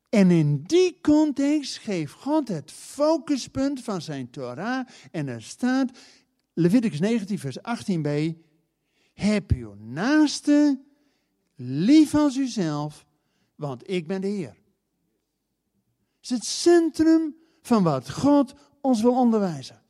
En 0.08 0.30
in 0.30 0.62
die 0.62 1.00
context 1.00 1.78
geeft 1.78 2.12
God 2.12 2.48
het 2.48 2.72
focuspunt 2.72 3.82
van 3.82 4.02
zijn 4.02 4.30
Torah. 4.30 4.86
En 5.10 5.28
er 5.28 5.42
staat, 5.42 5.98
Leviticus 6.52 7.00
19, 7.00 7.38
vers 7.38 7.58
18b. 7.58 8.38
Heb 9.12 9.50
uw 9.50 9.74
naaste 9.74 10.80
lief 11.54 12.14
als 12.14 12.36
uzelf, 12.36 13.06
want 13.54 13.90
ik 13.90 14.06
ben 14.06 14.20
de 14.20 14.26
Heer. 14.26 14.56
Het 16.16 16.20
is 16.20 16.30
het 16.30 16.44
centrum 16.44 17.36
van 17.62 17.82
wat 17.82 18.10
God 18.10 18.54
ons 18.80 19.00
wil 19.00 19.14
onderwijzen. 19.14 19.82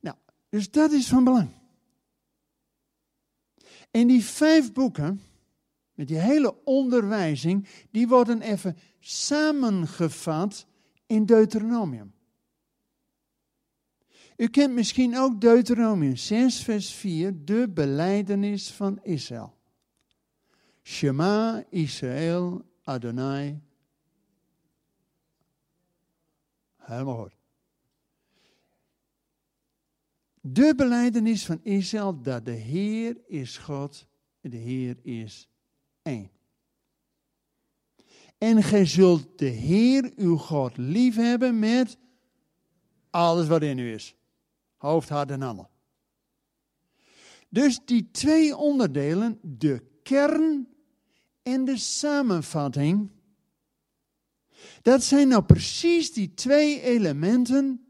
Nou, 0.00 0.16
dus 0.48 0.70
dat 0.70 0.92
is 0.92 1.08
van 1.08 1.24
belang. 1.24 1.50
En 3.90 4.06
die 4.06 4.24
vijf 4.24 4.72
boeken 4.72 5.20
met 5.94 6.08
die 6.08 6.18
hele 6.18 6.64
onderwijzing, 6.64 7.68
die 7.90 8.08
worden 8.08 8.40
even 8.40 8.76
samengevat 9.00 10.66
in 11.06 11.26
Deuteronomium. 11.26 12.12
U 14.36 14.48
kent 14.48 14.74
misschien 14.74 15.16
ook 15.16 15.40
Deuteronomium 15.40 16.16
6, 16.16 16.62
vers 16.62 16.92
4, 16.92 17.44
de 17.44 17.68
beleidenis 17.68 18.70
van 18.70 18.98
Israël. 19.02 19.54
Shema 20.82 21.64
Israël 21.70 22.64
Adonai. 22.82 23.60
Helemaal 26.76 27.16
goed. 27.16 27.36
De 30.40 30.74
beleidenis 30.76 31.46
van 31.46 31.60
Israël 31.62 32.22
dat 32.22 32.44
de 32.44 32.50
Heer 32.50 33.16
is 33.26 33.58
God, 33.58 34.06
de 34.40 34.56
Heer 34.56 34.96
is 35.02 35.48
En 38.38 38.62
gij 38.62 38.86
zult 38.86 39.38
de 39.38 39.46
Heer 39.46 40.12
uw 40.16 40.36
God 40.36 40.76
liefhebben 40.76 41.58
met 41.58 41.98
alles 43.10 43.46
wat 43.46 43.62
in 43.62 43.78
u 43.78 43.92
is. 43.92 44.16
Hoofd, 44.76 45.08
hart 45.08 45.30
en 45.30 45.40
handen. 45.40 45.68
Dus 47.48 47.80
die 47.84 48.10
twee 48.10 48.56
onderdelen, 48.56 49.38
de 49.42 49.82
kern 50.02 50.68
en 51.42 51.64
de 51.64 51.76
samenvatting, 51.76 53.10
dat 54.82 55.02
zijn 55.02 55.28
nou 55.28 55.42
precies 55.42 56.12
die 56.12 56.34
twee 56.34 56.80
elementen 56.80 57.86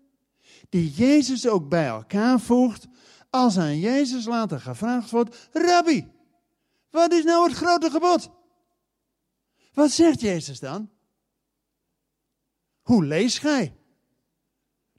die 0.69 0.91
Jezus 0.91 1.49
ook 1.49 1.69
bij 1.69 1.87
elkaar 1.87 2.41
voegt 2.41 2.87
als 3.31 3.59
aan 3.59 3.79
Jezus 3.79 4.25
later 4.25 4.61
gevraagd 4.61 5.11
wordt, 5.11 5.49
Rabbi, 5.53 6.07
wat 6.95 7.13
is 7.13 7.25
nou 7.25 7.49
het 7.49 7.57
grote 7.57 7.91
gebod? 7.91 8.31
Wat 9.73 9.91
zegt 9.91 10.21
Jezus 10.21 10.61
dan? 10.61 10.91
Hoe 12.83 13.05
lees 13.05 13.39
gij? 13.39 13.77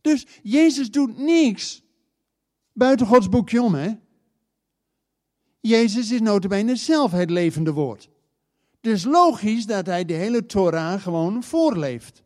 Dus 0.01 0.27
Jezus 0.43 0.91
doet 0.91 1.17
niks 1.17 1.83
buiten 2.73 3.07
Gods 3.07 3.29
boekje 3.29 3.61
om, 3.61 3.73
hè? 3.73 3.93
Jezus 5.59 6.11
is 6.11 6.19
notabene 6.19 6.75
zelf 6.75 7.11
het 7.11 7.29
levende 7.29 7.71
woord. 7.71 8.09
Dus 8.81 9.03
logisch 9.03 9.65
dat 9.65 9.85
hij 9.85 10.05
de 10.05 10.13
hele 10.13 10.45
Torah 10.45 11.01
gewoon 11.01 11.43
voorleeft. 11.43 12.23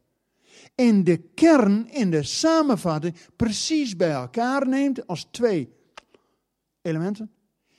En 0.76 1.04
de 1.04 1.18
kern 1.18 1.90
in 1.90 2.12
de 2.12 2.24
samenvatting 2.24 3.16
precies 3.36 3.96
bij 3.96 4.12
elkaar 4.12 4.68
neemt 4.68 5.08
als 5.08 5.28
twee 5.32 5.74
elementen. 6.82 7.32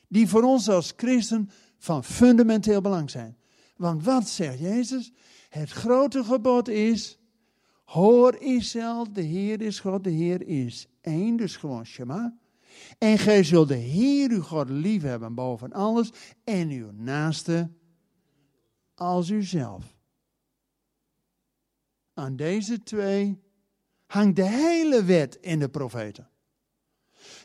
Die 0.08 0.28
voor 0.28 0.42
ons 0.42 0.68
als 0.68 0.92
christen 0.96 1.50
van 1.80 2.04
fundamenteel 2.04 2.80
belang 2.80 3.10
zijn. 3.10 3.36
Want 3.76 4.04
wat 4.04 4.28
zegt 4.28 4.58
Jezus? 4.58 5.12
Het 5.48 5.70
grote 5.70 6.24
gebod 6.24 6.68
is, 6.68 7.18
hoor 7.84 8.36
Israël, 8.36 9.12
de 9.12 9.20
Heer 9.20 9.60
is 9.60 9.80
God, 9.80 10.04
de 10.04 10.10
Heer 10.10 10.46
is 10.46 10.86
één, 11.00 11.36
dus 11.36 11.56
gewoon 11.56 11.86
Shema. 11.86 12.38
En 12.98 13.18
gij 13.18 13.44
zult 13.44 13.68
de 13.68 13.74
Heer 13.74 14.30
uw 14.30 14.42
God 14.42 14.68
lief 14.68 15.02
hebben 15.02 15.34
boven 15.34 15.72
alles 15.72 16.12
en 16.44 16.68
uw 16.68 16.90
naaste 16.92 17.70
als 18.94 19.30
uzelf. 19.30 19.98
Aan 22.14 22.36
deze 22.36 22.82
twee 22.82 23.40
hangt 24.06 24.36
de 24.36 24.48
hele 24.48 25.04
wet 25.04 25.36
in 25.40 25.58
de 25.58 25.68
profeten. 25.68 26.28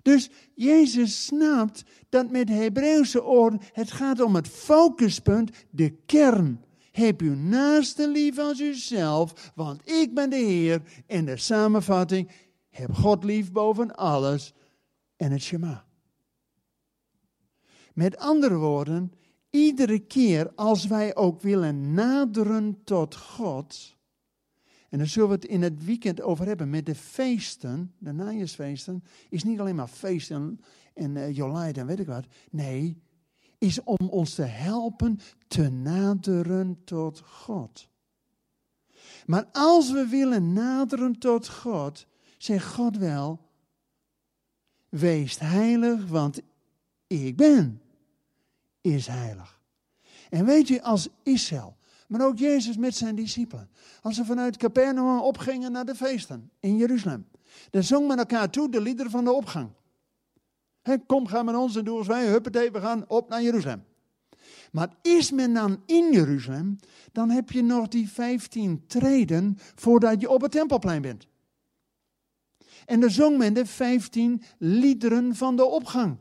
Dus 0.05 0.29
Jezus 0.55 1.25
snapt 1.25 1.83
dat 2.09 2.31
met 2.31 2.50
Hebreeuwse 2.50 3.24
oren 3.24 3.59
het 3.71 3.91
gaat 3.91 4.19
om 4.19 4.35
het 4.35 4.47
focuspunt, 4.47 5.51
de 5.69 5.89
kern. 6.05 6.63
Heb 6.91 7.21
uw 7.21 7.35
naaste 7.35 8.09
lief 8.09 8.38
als 8.38 8.59
uzelf, 8.59 9.51
want 9.55 9.89
ik 9.89 10.13
ben 10.13 10.29
de 10.29 10.35
Heer. 10.35 10.81
En 11.07 11.25
de 11.25 11.38
samenvatting, 11.38 12.32
heb 12.69 12.93
God 12.93 13.23
lief 13.23 13.51
boven 13.51 13.95
alles 13.95 14.53
en 15.15 15.32
het 15.32 15.41
Shema. 15.41 15.86
Met 17.93 18.17
andere 18.17 18.56
woorden, 18.56 19.13
iedere 19.49 19.99
keer 19.99 20.51
als 20.56 20.88
wij 20.88 21.15
ook 21.15 21.41
willen 21.41 21.93
naderen 21.93 22.82
tot 22.84 23.15
God, 23.15 23.94
en 24.95 25.01
daar 25.01 25.10
zullen 25.10 25.29
we 25.29 25.36
het 25.36 25.45
in 25.45 25.62
het 25.62 25.86
weekend 25.86 26.21
over 26.21 26.45
hebben 26.45 26.69
met 26.69 26.86
de 26.86 26.95
feesten, 26.95 27.93
de 27.97 28.12
najaarsfeesten, 28.12 29.03
is 29.29 29.43
niet 29.43 29.60
alleen 29.60 29.75
maar 29.75 29.88
feesten 29.88 30.60
en 30.93 31.15
uh, 31.15 31.77
en 31.77 31.86
weet 31.86 31.99
ik 31.99 32.08
wat. 32.08 32.25
Nee, 32.51 33.01
is 33.58 33.84
om 33.84 34.10
ons 34.10 34.34
te 34.34 34.43
helpen 34.43 35.19
te 35.47 35.69
naderen 35.69 36.81
tot 36.86 37.19
God. 37.19 37.88
Maar 39.25 39.45
als 39.51 39.91
we 39.91 40.08
willen 40.08 40.53
naderen 40.53 41.19
tot 41.19 41.49
God, 41.49 42.08
zegt 42.38 42.73
God 42.73 42.97
wel, 42.97 43.49
wees 44.89 45.39
heilig, 45.39 46.08
want 46.08 46.41
ik 47.08 47.36
ben 47.36 47.81
is 48.81 49.08
heilig. 49.08 49.62
En 50.29 50.45
weet 50.45 50.67
je, 50.67 50.81
als 50.81 51.10
Israël, 51.23 51.77
maar 52.08 52.26
ook 52.26 52.38
Jezus 52.38 52.78
met 52.78 52.96
zijn 52.96 53.15
discipelen, 53.15 53.70
als 54.02 54.15
ze 54.15 54.26
vanuit 54.26 54.58
Capernaum 54.58 55.20
opgingen 55.20 55.72
naar 55.72 55.86
de 55.86 55.96
feesten 55.96 56.52
in 56.60 56.78
Jeruzalem, 56.78 57.28
dan 57.70 57.84
zong 57.84 58.08
men 58.08 58.18
elkaar 58.18 58.50
toe 58.50 58.70
de 58.70 58.82
liederen 58.82 59.12
van 59.12 59.24
de 59.24 59.32
opgang. 59.32 59.70
kom, 61.06 61.28
ga 61.28 61.44
met 61.44 61.56
ons 61.56 61.76
en 61.76 61.86
doe 61.86 61.98
als 61.98 62.08
wij, 62.08 62.26
huppatee, 62.26 62.72
we 62.72 62.82
gaan 62.82 63.04
op 63.08 63.30
naar 63.30 63.41
Jeruzalem. 63.41 63.84
Maar 64.72 64.96
is 65.02 65.32
men 65.32 65.54
dan 65.54 65.82
in 65.86 66.12
Jeruzalem, 66.12 66.80
dan 67.12 67.30
heb 67.30 67.52
je 67.52 67.63
nog 67.63 67.88
die 67.88 68.10
15 68.10 68.84
treden 68.88 69.58
voordat 69.76 70.22
je 70.22 70.30
op 70.30 70.41
het 70.41 70.52
tempelplein 70.52 71.02
bent. 71.02 71.28
En 72.86 73.00
dan 73.00 73.10
zong 73.10 73.38
men 73.38 73.54
de 73.54 73.65
15 73.65 74.44
liederen 74.58 75.36
van 75.36 75.56
de 75.56 75.65
opgang. 75.65 76.18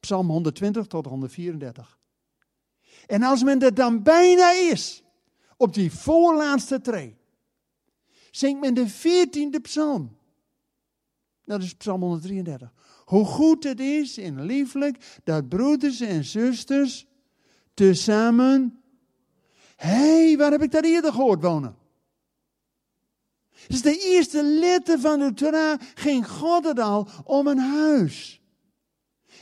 Psalm 0.00 0.28
120 0.28 0.86
tot 0.86 1.06
134. 1.06 1.97
En 3.06 3.22
als 3.22 3.42
men 3.42 3.60
er 3.60 3.74
dan 3.74 4.02
bijna 4.02 4.50
is, 4.50 5.02
op 5.56 5.74
die 5.74 5.92
voorlaatste 5.92 6.80
tree, 6.80 7.16
zingt 8.30 8.60
men 8.60 8.74
de 8.74 8.90
14e 8.90 9.60
psalm. 9.62 10.16
Dat 11.44 11.62
is 11.62 11.74
Psalm 11.74 12.00
133. 12.00 12.72
Hoe 13.04 13.24
goed 13.24 13.64
het 13.64 13.80
is 13.80 14.18
en 14.18 14.44
lieflijk 14.44 15.20
dat 15.24 15.48
broeders 15.48 16.00
en 16.00 16.24
zusters 16.24 17.06
tezamen. 17.74 18.82
Hé, 19.76 19.88
hey, 19.88 20.36
waar 20.36 20.50
heb 20.50 20.62
ik 20.62 20.70
dat 20.70 20.84
eerder 20.84 21.12
gehoord 21.12 21.42
wonen? 21.42 21.76
Dus 23.66 23.82
de 23.82 23.98
eerste 23.98 24.42
letter 24.42 25.00
van 25.00 25.18
de 25.18 25.34
Torah 25.34 25.80
ging 25.94 26.28
God 26.28 26.64
het 26.64 26.78
al 26.78 27.08
om 27.24 27.46
een 27.46 27.58
huis. 27.58 28.37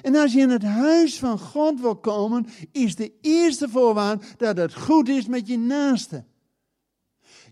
En 0.02 0.16
als 0.16 0.32
je 0.32 0.40
in 0.40 0.50
het 0.50 0.62
huis 0.62 1.18
van 1.18 1.38
God 1.38 1.80
wil 1.80 1.96
komen, 1.96 2.46
is 2.72 2.94
de 2.94 3.12
eerste 3.20 3.68
voorwaarde 3.68 4.24
dat 4.36 4.56
het 4.56 4.74
goed 4.74 5.08
is 5.08 5.26
met 5.26 5.46
je 5.46 5.58
naaste. 5.58 6.24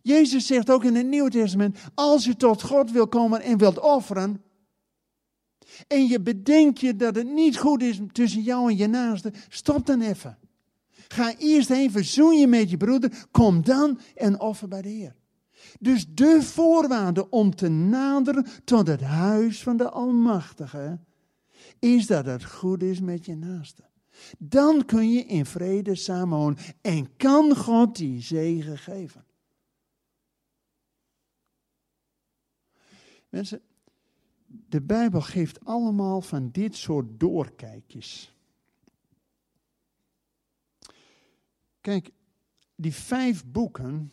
Jezus 0.02 0.46
zegt 0.46 0.70
ook 0.70 0.84
in 0.84 0.94
het 0.94 1.06
Nieuwe 1.06 1.30
Testament, 1.30 1.78
als 1.94 2.24
je 2.24 2.36
tot 2.36 2.62
God 2.62 2.90
wil 2.90 3.08
komen 3.08 3.40
en 3.40 3.58
wilt 3.58 3.80
offeren, 3.80 4.42
en 5.86 6.06
je 6.06 6.20
bedenkt 6.20 6.80
je 6.80 6.96
dat 6.96 7.14
het 7.14 7.32
niet 7.32 7.58
goed 7.58 7.82
is 7.82 8.00
tussen 8.12 8.42
jou 8.42 8.70
en 8.70 8.76
je 8.76 8.86
naaste, 8.86 9.32
stop 9.48 9.86
dan 9.86 10.00
even. 10.00 10.38
Ga 11.08 11.34
eerst 11.38 11.68
heen, 11.68 11.90
verzoen 11.90 12.38
je 12.38 12.46
met 12.46 12.70
je 12.70 12.76
broeder, 12.76 13.26
kom 13.30 13.64
dan 13.64 14.00
en 14.14 14.40
offer 14.40 14.68
bij 14.68 14.82
de 14.82 14.88
Heer. 14.88 15.14
Dus 15.80 16.06
de 16.08 16.42
voorwaarde 16.42 17.30
om 17.30 17.54
te 17.54 17.68
naderen 17.68 18.46
tot 18.64 18.86
het 18.86 19.00
huis 19.00 19.62
van 19.62 19.76
de 19.76 19.90
Almachtige 19.90 20.98
is 21.78 22.06
dat 22.06 22.26
het 22.26 22.44
goed 22.44 22.82
is 22.82 23.00
met 23.00 23.24
je 23.24 23.36
naaste. 23.36 23.82
Dan 24.38 24.84
kun 24.84 25.10
je 25.10 25.24
in 25.24 25.46
vrede 25.46 25.94
samenwonen 25.94 26.58
en 26.80 27.16
kan 27.16 27.56
God 27.56 27.96
die 27.96 28.20
zegen 28.20 28.78
geven. 28.78 29.24
Mensen, 33.28 33.62
de 34.46 34.80
Bijbel 34.80 35.20
geeft 35.20 35.64
allemaal 35.64 36.20
van 36.20 36.50
dit 36.50 36.76
soort 36.76 37.20
doorkijkjes. 37.20 38.34
Kijk, 41.80 42.10
die 42.74 42.94
vijf 42.94 43.44
boeken 43.46 44.12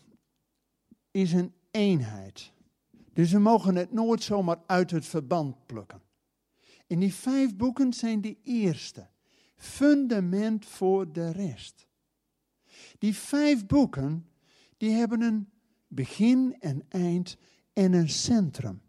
is 1.12 1.34
een 1.34 1.54
eenheid. 1.72 2.52
Dus 3.14 3.32
we 3.32 3.40
mogen 3.40 3.76
het 3.76 3.92
nooit 3.92 4.24
zomaar 4.24 4.60
uit 4.66 4.92
het 4.92 5.06
verband 5.06 5.66
plukken. 5.66 6.02
En 6.92 7.00
die 7.00 7.14
vijf 7.14 7.56
boeken 7.56 7.94
zijn 7.94 8.22
de 8.22 8.38
eerste. 8.44 9.08
Fundament 9.56 10.66
voor 10.66 11.12
de 11.12 11.32
rest. 11.32 11.88
Die 13.00 13.16
vijf 13.16 13.66
boeken, 13.66 14.28
die 14.78 14.92
hebben 14.92 15.22
een 15.22 15.50
begin, 15.88 16.56
een 16.60 16.84
eind 16.90 17.38
en 17.74 17.94
een 17.94 18.10
centrum. 18.10 18.82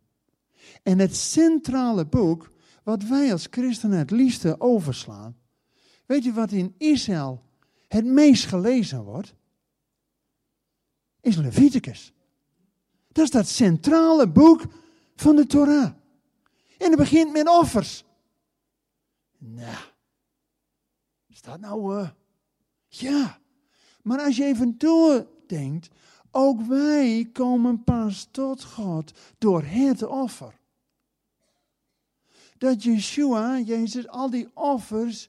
En 0.82 0.98
het 0.98 1.16
centrale 1.16 2.06
boek, 2.06 2.52
wat 2.82 3.02
wij 3.02 3.32
als 3.32 3.46
christenen 3.50 3.98
het 3.98 4.10
liefste 4.10 4.60
overslaan. 4.60 5.36
Weet 6.06 6.24
je 6.24 6.32
wat 6.32 6.52
in 6.52 6.74
Israël 6.78 7.42
het 7.88 8.04
meest 8.04 8.46
gelezen 8.46 9.02
wordt, 9.02 9.34
is 11.20 11.36
Leviticus. 11.36 12.12
Dat 13.12 13.24
is 13.24 13.30
dat 13.30 13.48
centrale 13.48 14.28
boek 14.28 14.62
van 15.16 15.36
de 15.36 15.46
Torah. 15.46 16.00
En 16.82 16.88
het 16.88 16.98
begint 16.98 17.32
met 17.32 17.48
offers. 17.48 18.04
Nou, 19.38 19.84
is 21.28 21.42
dat 21.42 21.60
nou... 21.60 21.96
Uh, 21.96 22.08
ja, 22.88 23.38
maar 24.02 24.20
als 24.20 24.36
je 24.36 24.44
even 24.44 24.78
doordenkt, 24.78 25.88
ook 26.30 26.62
wij 26.62 27.28
komen 27.32 27.84
pas 27.84 28.28
tot 28.30 28.64
God 28.64 29.12
door 29.38 29.62
het 29.62 30.02
offer. 30.02 30.60
Dat 32.58 32.82
Yeshua, 32.82 33.58
Jezus, 33.58 34.08
al 34.08 34.30
die 34.30 34.50
offers 34.54 35.28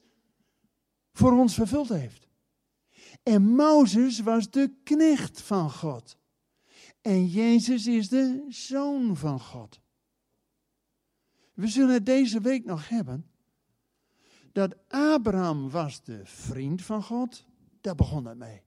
voor 1.12 1.32
ons 1.32 1.54
vervuld 1.54 1.88
heeft. 1.88 2.28
En 3.22 3.42
Mozes 3.42 4.20
was 4.20 4.50
de 4.50 4.74
knecht 4.84 5.40
van 5.40 5.70
God. 5.70 6.16
En 7.00 7.26
Jezus 7.26 7.86
is 7.86 8.08
de 8.08 8.44
zoon 8.48 9.16
van 9.16 9.40
God. 9.40 9.82
We 11.54 11.68
zullen 11.68 11.94
het 11.94 12.06
deze 12.06 12.40
week 12.40 12.64
nog 12.64 12.88
hebben. 12.88 13.30
Dat 14.52 14.76
Abraham 14.88 15.70
was 15.70 16.02
de 16.02 16.20
vriend 16.24 16.82
van 16.82 17.02
God. 17.02 17.44
Daar 17.80 17.94
begon 17.94 18.24
het 18.24 18.38
mee. 18.38 18.62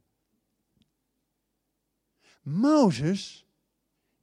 Mozes 2.42 3.46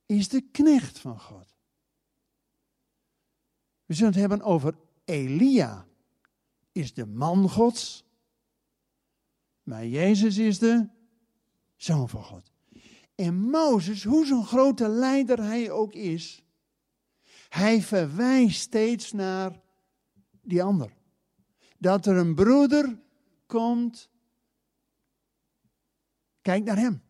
is 0.07 0.29
de 0.29 0.41
knecht 0.41 0.99
van 0.99 1.21
God. 1.21 1.57
We 3.87 3.95
zullen 3.95 4.13
het 4.13 4.21
hebben 4.21 4.43
over 4.43 4.75
Elia, 5.05 5.87
is 6.73 6.95
de 6.95 7.07
man 7.07 7.51
Gods. 7.51 8.05
Maar 9.63 9.87
Jezus 9.87 10.37
is 10.37 10.59
de 10.59 10.89
zoon 11.77 12.09
van 12.09 12.25
God. 12.25 12.51
En 13.15 13.35
Mozes, 13.35 14.05
hoe 14.05 14.27
zo'n 14.27 14.47
grote 14.47 14.89
leider 14.89 15.43
hij 15.43 15.71
ook 15.71 15.95
is, 15.95 16.44
hij 17.49 17.83
verwijst 17.83 18.61
steeds 18.61 19.13
naar 19.13 19.61
die 20.43 20.63
ander. 20.63 20.93
Dat 21.79 22.07
er 22.07 22.17
een 22.17 22.35
broeder 22.35 22.99
komt, 23.47 24.11
kijk 26.43 26.65
naar 26.65 26.77
hem. 26.77 27.03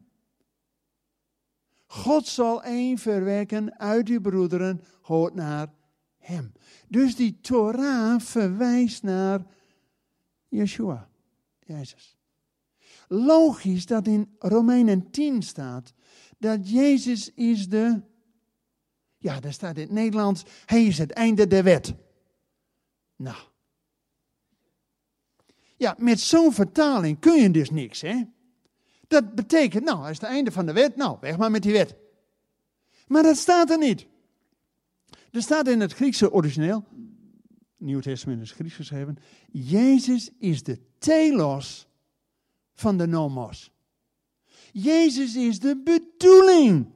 God 1.86 2.26
zal 2.26 2.62
één 2.62 2.98
verwekken 2.98 3.78
uit 3.78 4.08
uw 4.08 4.20
broederen, 4.20 4.84
hoort 5.02 5.34
naar 5.34 5.72
hem. 6.18 6.52
Dus 6.88 7.16
die 7.16 7.40
Torah 7.40 8.20
verwijst 8.20 9.02
naar 9.02 9.46
Yeshua, 10.48 11.08
Jezus. 11.60 12.16
Logisch 13.08 13.86
dat 13.86 14.06
in 14.06 14.34
Romeinen 14.38 15.10
10 15.10 15.42
staat 15.42 15.92
dat 16.38 16.70
Jezus 16.70 17.34
is 17.34 17.68
de, 17.68 18.00
ja, 19.24 19.40
daar 19.40 19.52
staat 19.52 19.76
in 19.76 19.82
het 19.82 19.92
Nederlands, 19.92 20.42
hij 20.66 20.84
is 20.84 20.98
het 20.98 21.10
einde 21.10 21.46
der 21.46 21.62
wet. 21.62 21.94
Nou. 23.16 23.36
Ja, 25.76 25.94
met 25.98 26.20
zo'n 26.20 26.52
vertaling 26.52 27.18
kun 27.18 27.42
je 27.42 27.50
dus 27.50 27.70
niks, 27.70 28.00
hè? 28.00 28.22
Dat 29.08 29.34
betekent, 29.34 29.84
nou, 29.84 30.00
hij 30.00 30.10
is 30.10 30.20
het 30.20 30.28
einde 30.28 30.52
van 30.52 30.66
de 30.66 30.72
wet, 30.72 30.96
nou, 30.96 31.16
weg 31.20 31.36
maar 31.36 31.50
met 31.50 31.62
die 31.62 31.72
wet. 31.72 31.94
Maar 33.06 33.22
dat 33.22 33.36
staat 33.36 33.70
er 33.70 33.78
niet. 33.78 34.06
Er 35.30 35.42
staat 35.42 35.68
in 35.68 35.80
het 35.80 35.92
Griekse 35.92 36.32
origineel, 36.32 36.84
Nieuw 37.76 38.00
Testament 38.00 38.42
is 38.42 38.52
Grieks 38.52 38.74
geschreven, 38.74 39.18
Jezus 39.50 40.30
is 40.38 40.62
de 40.62 40.80
telos 40.98 41.88
van 42.74 42.98
de 42.98 43.06
nomos. 43.06 43.70
Jezus 44.72 45.36
is 45.36 45.58
de 45.58 45.76
bedoeling 45.84 46.92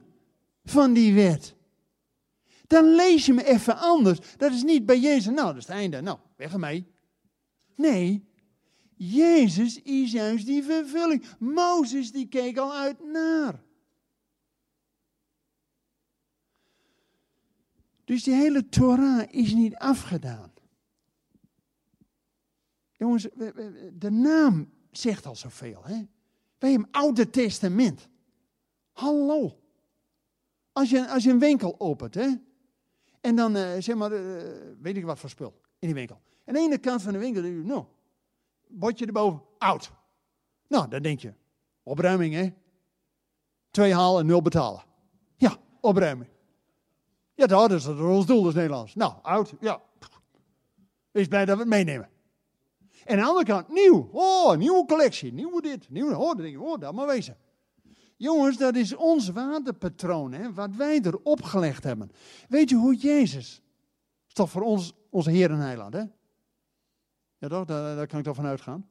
van 0.63 0.93
die 0.93 1.13
wet. 1.13 1.57
Dan 2.69 2.95
lees 2.95 3.25
je 3.25 3.33
me 3.33 3.45
even 3.45 3.77
anders. 3.77 4.19
Dat 4.37 4.51
is 4.51 4.63
niet 4.63 4.85
bij 4.85 4.99
Jezus, 4.99 5.33
nou, 5.33 5.47
dat 5.47 5.55
is 5.55 5.67
het 5.67 5.75
einde, 5.75 6.01
nou, 6.01 6.17
weg 6.35 6.53
ermee. 6.53 6.87
Nee, 7.75 8.27
Jezus 8.95 9.81
is 9.81 10.11
juist 10.11 10.45
die 10.45 10.63
vervulling. 10.63 11.25
Mozes 11.39 12.11
die 12.11 12.27
keek 12.27 12.57
al 12.57 12.73
uit 12.73 13.05
naar. 13.05 13.63
Dus 18.05 18.23
die 18.23 18.33
hele 18.33 18.69
Torah 18.69 19.33
is 19.33 19.53
niet 19.53 19.75
afgedaan. 19.75 20.53
Jongens, 22.91 23.27
de 23.93 24.11
naam 24.11 24.73
zegt 24.91 25.25
al 25.25 25.35
zoveel. 25.35 25.83
Hè? 25.83 26.01
Wij 26.57 26.71
hebben 26.71 26.91
Oude 26.91 27.29
Testament. 27.29 28.07
Hallo. 28.91 29.59
Als 30.71 30.89
je, 30.89 31.07
als 31.07 31.23
je 31.23 31.29
een 31.29 31.39
winkel 31.39 31.79
opent, 31.79 32.13
hè? 32.13 32.47
En 33.21 33.35
dan 33.35 33.55
uh, 33.55 33.67
zeg 33.79 33.95
maar, 33.95 34.11
uh, 34.11 34.41
weet 34.81 34.97
ik 34.97 35.05
wat 35.05 35.19
voor 35.19 35.29
spul 35.29 35.61
in 35.79 35.87
die 35.87 35.93
winkel. 35.93 36.21
Aan 36.45 36.53
de 36.53 36.59
ene 36.59 36.77
kant 36.77 37.01
van 37.01 37.13
de 37.13 37.19
winkel, 37.19 37.41
nou, 37.41 37.85
bordje 38.67 39.05
erboven, 39.05 39.41
oud. 39.57 39.91
Nou, 40.67 40.87
dan 40.87 41.01
denk 41.01 41.19
je, 41.19 41.33
opruiming 41.83 42.33
hè. 42.33 42.53
Twee 43.71 43.93
halen, 43.93 44.25
nul 44.25 44.41
betalen. 44.41 44.83
Ja, 45.37 45.57
opruiming. 45.81 46.29
Ja, 47.35 47.45
dat 47.45 47.71
is 47.71 47.85
het 47.85 47.99
ons 47.99 48.25
doel, 48.25 48.47
is 48.47 48.53
Nederlands. 48.53 48.95
Nou, 48.95 49.13
oud, 49.21 49.53
ja. 49.59 49.81
Wees 51.11 51.27
blij 51.27 51.45
dat 51.45 51.55
we 51.55 51.61
het 51.61 51.71
meenemen. 51.71 52.09
En 53.05 53.17
aan 53.17 53.23
de 53.23 53.27
andere 53.27 53.45
kant, 53.45 53.69
nieuw. 53.69 54.09
Oh, 54.11 54.57
nieuwe 54.57 54.85
collectie, 54.85 55.33
nieuwe 55.33 55.61
dit, 55.61 55.89
nieuwe, 55.89 56.17
oh, 56.17 56.27
dan 56.27 56.37
denk 56.37 56.51
je, 56.51 56.61
oh, 56.61 56.79
dat 56.79 56.93
maar 56.93 57.07
wezen. 57.07 57.37
Jongens, 58.19 58.57
dat 58.57 58.75
is 58.75 58.95
ons 58.95 59.29
waardepatroon, 59.29 60.31
hè, 60.31 60.53
wat 60.53 60.75
wij 60.75 61.01
erop 61.01 61.41
gelegd 61.41 61.83
hebben. 61.83 62.11
Weet 62.49 62.69
je 62.69 62.75
hoe 62.75 62.95
Jezus, 62.95 63.61
is 64.27 64.33
toch 64.33 64.49
voor 64.49 64.61
ons, 64.61 64.93
onze 65.09 65.31
Heer 65.31 65.51
en 65.51 65.59
Heiland, 65.59 65.93
hè? 65.93 66.03
Ja 67.37 67.47
toch, 67.47 67.65
daar, 67.65 67.95
daar 67.95 68.07
kan 68.07 68.19
ik 68.19 68.25
toch 68.25 68.35
van 68.35 68.45
uitgaan. 68.45 68.89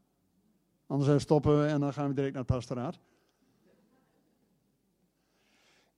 Anders 0.86 1.22
stoppen 1.22 1.60
we 1.60 1.66
en 1.66 1.80
dan 1.80 1.92
gaan 1.92 2.08
we 2.08 2.14
direct 2.14 2.32
naar 2.32 2.42
het 2.42 2.52
pastoraat. 2.52 2.98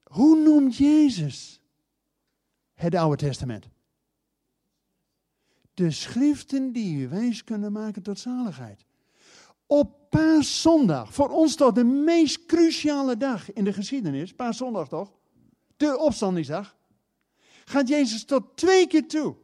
Hoe 0.02 0.42
noemt 0.42 0.76
Jezus 0.76 1.60
het 2.74 2.94
Oude 2.94 3.16
Testament? 3.16 3.68
De 5.74 5.90
schriften 5.90 6.72
die 6.72 7.02
u 7.02 7.08
wijs 7.08 7.44
kunnen 7.44 7.72
maken 7.72 8.02
tot 8.02 8.18
zaligheid. 8.18 8.84
Op 9.66 9.99
paaszondag, 10.10 11.14
voor 11.14 11.28
ons 11.28 11.54
toch 11.56 11.72
de 11.72 11.84
meest 11.84 12.46
cruciale 12.46 13.16
dag 13.16 13.52
in 13.52 13.64
de 13.64 13.72
geschiedenis, 13.72 14.34
paaszondag 14.34 14.88
toch? 14.88 15.12
De 15.76 15.98
opstandingsdag. 15.98 16.76
Gaat 17.64 17.88
Jezus 17.88 18.24
tot 18.24 18.56
twee 18.56 18.86
keer 18.86 19.08
toe 19.08 19.36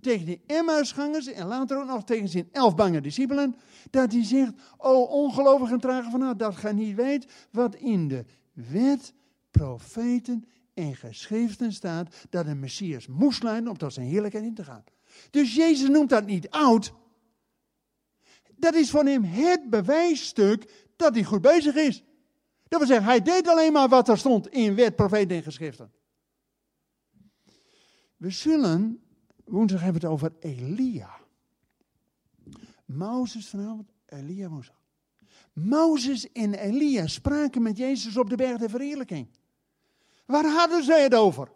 tegen 0.00 0.26
die 0.26 0.42
Emmausgangers 0.46 1.26
en 1.26 1.46
later 1.46 1.80
ook 1.80 1.86
nog 1.86 2.04
tegen 2.04 2.28
zijn 2.28 2.48
elf 2.52 2.74
bange 2.74 3.00
discipelen, 3.00 3.56
dat 3.90 4.12
hij 4.12 4.24
zegt, 4.24 4.52
o 4.76 5.02
ongelovigen 5.02 5.80
van 6.10 6.34
dat 6.36 6.56
gij 6.56 6.72
niet 6.72 6.96
weet 6.96 7.26
wat 7.50 7.74
in 7.74 8.08
de 8.08 8.24
wet, 8.52 9.12
profeten 9.50 10.44
en 10.74 10.96
geschriften 10.96 11.72
staat, 11.72 12.14
dat 12.30 12.46
een 12.46 12.60
Messias 12.60 13.06
moest 13.06 13.42
lijden 13.42 13.68
om 13.68 13.78
tot 13.78 13.92
zijn 13.92 14.06
heerlijkheid 14.06 14.44
in 14.44 14.54
te 14.54 14.64
gaan. 14.64 14.84
Dus 15.30 15.54
Jezus 15.54 15.88
noemt 15.88 16.10
dat 16.10 16.26
niet 16.26 16.50
oud. 16.50 16.92
Dat 18.64 18.74
is 18.74 18.90
van 18.90 19.06
hem 19.06 19.24
het 19.24 19.70
bewijsstuk 19.70 20.88
dat 20.96 21.14
hij 21.14 21.24
goed 21.24 21.40
bezig 21.40 21.74
is. 21.74 22.04
Dat 22.68 22.78
wil 22.78 22.88
zeggen, 22.88 23.06
hij 23.06 23.22
deed 23.22 23.48
alleen 23.48 23.72
maar 23.72 23.88
wat 23.88 24.08
er 24.08 24.18
stond 24.18 24.48
in 24.48 24.74
wet, 24.74 24.96
profeten 24.96 25.36
en 25.36 25.42
geschriften. 25.42 25.92
We 28.16 28.30
zullen 28.30 29.04
Woensdag 29.44 29.80
hebben 29.80 30.02
het 30.02 30.10
over 30.10 30.32
Elia. 30.40 31.16
Mozes 32.84 33.48
vanavond, 33.48 33.92
Elia 34.06 34.48
woensdag. 34.48 34.82
Mozes 35.52 36.32
en 36.32 36.54
Elia 36.54 37.06
spraken 37.06 37.62
met 37.62 37.76
Jezus 37.76 38.16
op 38.16 38.30
de 38.30 38.36
berg 38.36 38.58
der 38.58 38.70
verheerlijking. 38.70 39.28
Waar 40.26 40.46
hadden 40.46 40.84
zij 40.84 41.02
het 41.02 41.14
over? 41.14 41.52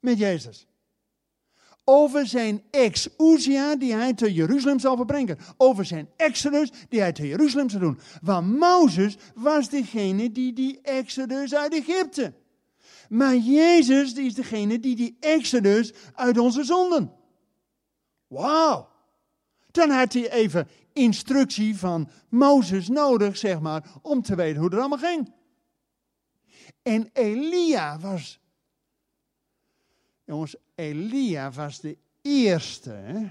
Met 0.00 0.18
Jezus. 0.18 0.66
Over 1.90 2.26
zijn 2.26 2.62
ex-Uzia 2.70 3.76
die 3.76 3.94
hij 3.94 4.14
te 4.14 4.32
Jeruzalem 4.32 4.78
zal 4.78 4.96
verbrengen. 4.96 5.38
Over 5.56 5.84
zijn 5.84 6.08
exodus 6.16 6.70
die 6.88 7.00
hij 7.00 7.12
te 7.12 7.26
Jeruzalem 7.26 7.68
zal 7.68 7.80
doen. 7.80 7.98
Want 8.22 8.58
Mozes 8.58 9.16
was 9.34 9.68
degene 9.68 10.32
die 10.32 10.52
die 10.52 10.80
exodus 10.82 11.54
uit 11.54 11.74
Egypte 11.74 12.32
maar 13.08 13.36
Jezus 13.36 14.12
is 14.12 14.34
degene 14.34 14.80
die 14.80 14.96
die 14.96 15.16
exodus 15.20 15.92
uit 16.14 16.38
onze 16.38 16.64
zonden. 16.64 17.12
Wauw. 18.26 18.88
Dan 19.70 19.90
had 19.90 20.12
hij 20.12 20.30
even 20.30 20.68
instructie 20.92 21.76
van 21.78 22.10
Mozes 22.28 22.88
nodig, 22.88 23.36
zeg 23.36 23.60
maar, 23.60 23.90
om 24.02 24.22
te 24.22 24.34
weten 24.34 24.60
hoe 24.60 24.70
het 24.70 24.78
allemaal 24.78 24.98
ging. 24.98 25.32
En 26.82 27.10
Elia 27.12 27.98
was, 27.98 28.40
jongens, 30.28 30.56
Elia 30.74 31.50
was 31.50 31.80
de 31.80 31.98
eerste 32.22 32.90
hè, 32.90 33.28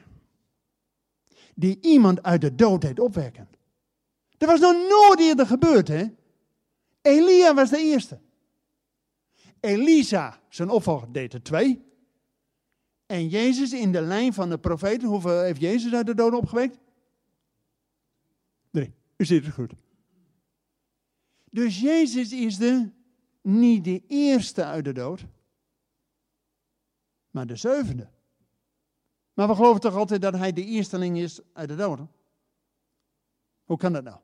die 1.56 1.78
iemand 1.82 2.24
uit 2.24 2.42
de 2.42 2.56
dood 2.56 2.82
deed 2.82 3.00
opwekken. 3.00 3.50
Dat 4.38 4.50
was 4.50 4.60
nog 4.60 4.74
nooit 4.90 5.20
eerder 5.20 5.46
gebeurd, 5.46 5.88
hè? 5.88 6.06
Elia 7.02 7.54
was 7.54 7.70
de 7.70 7.78
eerste. 7.78 8.20
Elisa, 9.60 10.40
zijn 10.50 10.70
opvolger, 10.70 11.12
deed 11.12 11.34
er 11.34 11.44
twee. 11.44 11.86
En 13.06 13.28
Jezus 13.28 13.74
in 13.74 13.92
de 13.92 14.02
lijn 14.02 14.34
van 14.34 14.50
de 14.50 14.58
profeten, 14.58 15.08
hoeveel 15.08 15.42
heeft 15.42 15.62
Jezus 15.62 15.94
uit 15.94 16.06
de 16.06 16.16
doden 16.16 16.40
opgewekt? 16.40 16.80
Nee, 18.70 18.94
u 19.18 19.26
ziet 19.26 19.46
het 19.46 19.54
goed. 19.54 19.74
Dus 21.50 21.80
Jezus 21.80 22.32
is 22.32 22.58
de, 22.58 22.90
niet 23.42 23.84
de 23.84 24.04
eerste 24.08 24.64
uit 24.64 24.86
de 24.86 24.94
dood, 24.94 25.26
maar 27.38 27.48
de 27.48 27.56
zevende. 27.56 28.10
Maar 29.34 29.48
we 29.48 29.56
geloven 29.56 29.82
toch 29.82 29.96
altijd 29.96 30.22
dat 30.22 30.34
hij 30.34 30.54
de 30.54 30.66
eersteling 30.66 31.18
is 31.18 31.40
uit 31.54 31.68
de 31.68 31.76
doden? 31.76 32.12
Hoe 33.66 33.78
kan 33.78 33.94
dat 33.94 34.04
nou? 34.04 34.20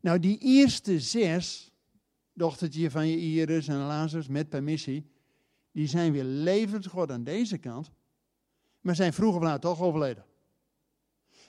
Nou, 0.00 0.18
die 0.18 0.38
eerste 0.38 1.00
zes, 1.00 1.72
dochtertje 2.32 2.90
van 2.90 3.08
je 3.08 3.16
Iris 3.16 3.68
en 3.68 3.76
Lazarus 3.76 4.28
met 4.28 4.48
permissie, 4.48 5.10
die 5.72 5.86
zijn 5.86 6.12
weer 6.12 6.24
levend 6.24 6.86
geworden 6.86 7.16
aan 7.16 7.24
deze 7.24 7.58
kant, 7.58 7.90
maar 8.80 8.94
zijn 8.94 9.12
vroeger 9.12 9.40
of 9.40 9.46
laat 9.46 9.60
toch 9.60 9.80
overleden. 9.80 10.24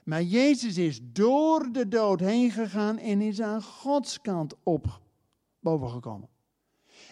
Maar 0.04 0.24
Jezus 0.24 0.78
is 0.78 1.00
door 1.04 1.72
de 1.72 1.88
dood 1.88 2.20
heen 2.20 2.52
gegaan 2.52 2.98
en 2.98 3.22
is 3.22 3.42
aan 3.42 3.62
Gods 3.62 4.22
kant 4.22 4.56
op 4.64 5.02
boven 5.60 5.90
gekomen. 5.90 6.30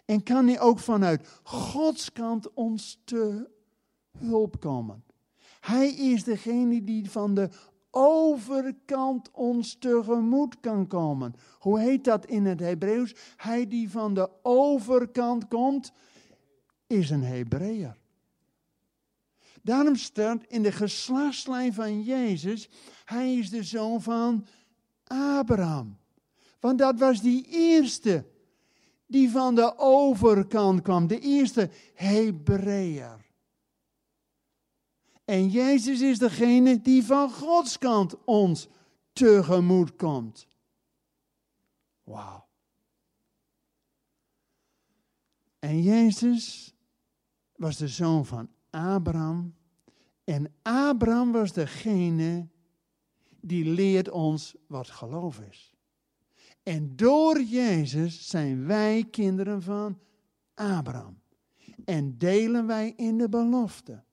En 0.06 0.24
kan 0.24 0.48
hij 0.48 0.60
ook 0.60 0.80
vanuit 0.80 1.28
Gods 1.44 2.12
kant 2.12 2.54
ons 2.54 3.02
te 3.04 3.50
hulp 4.18 4.60
komen. 4.60 5.04
Hij 5.60 5.90
is 5.90 6.24
degene 6.24 6.84
die 6.84 7.12
van 7.12 7.34
de 7.36 7.50
overkant 7.92 9.32
ons 9.32 9.76
tegemoet 9.80 10.60
kan 10.60 10.88
komen. 10.88 11.36
Hoe 11.60 11.80
heet 11.80 12.04
dat 12.04 12.26
in 12.26 12.46
het 12.46 12.60
Hebreeuws? 12.60 13.16
Hij 13.36 13.68
die 13.68 13.90
van 13.90 14.14
de 14.14 14.30
overkant 14.42 15.48
komt, 15.48 15.92
is 16.88 17.10
een 17.10 17.24
Hebreeër. 17.24 17.98
Daarom 19.62 19.96
staat 19.96 20.44
in 20.48 20.64
de 20.64 20.72
geslachtslijn 20.72 21.74
van 21.74 22.02
Jezus, 22.02 22.70
hij 23.06 23.36
is 23.36 23.50
de 23.50 23.64
zoon 23.64 24.02
van 24.02 24.46
Abraham. 25.08 25.98
Want 26.60 26.80
dat 26.80 27.00
was 27.00 27.22
die 27.22 27.46
eerste 27.50 28.26
die 29.06 29.30
van 29.32 29.56
de 29.56 29.78
overkant 29.78 30.82
kwam, 30.82 31.08
de 31.08 31.20
eerste 31.20 31.70
Hebreeër. 31.94 33.26
En 35.26 35.50
Jezus 35.50 36.02
is 36.02 36.20
degene 36.20 36.82
die 36.82 37.04
van 37.06 37.32
Gods 37.32 37.78
kant 37.78 38.16
ons 38.26 38.68
tegemoet 39.14 39.96
komt. 39.96 40.48
Wauw. 42.04 42.46
En 45.60 45.82
Jezus 45.82 46.74
was 47.56 47.78
de 47.78 47.88
zoon 47.88 48.26
van 48.26 48.50
Abraham. 48.70 49.56
En 50.24 50.54
Abraham 50.62 51.32
was 51.32 51.54
degene 51.54 52.48
die 53.42 53.66
leert 53.66 54.10
ons 54.10 54.56
wat 54.68 54.90
geloof 54.90 55.40
is. 55.40 55.75
En 56.66 56.96
door 56.96 57.42
Jezus 57.42 58.30
zijn 58.30 58.66
wij 58.66 59.08
kinderen 59.12 59.62
van 59.62 60.00
Abraham. 60.54 61.20
En 61.84 62.18
delen 62.18 62.68
wij 62.68 62.94
in 62.96 63.18
de 63.18 63.30
belofte. 63.30 64.04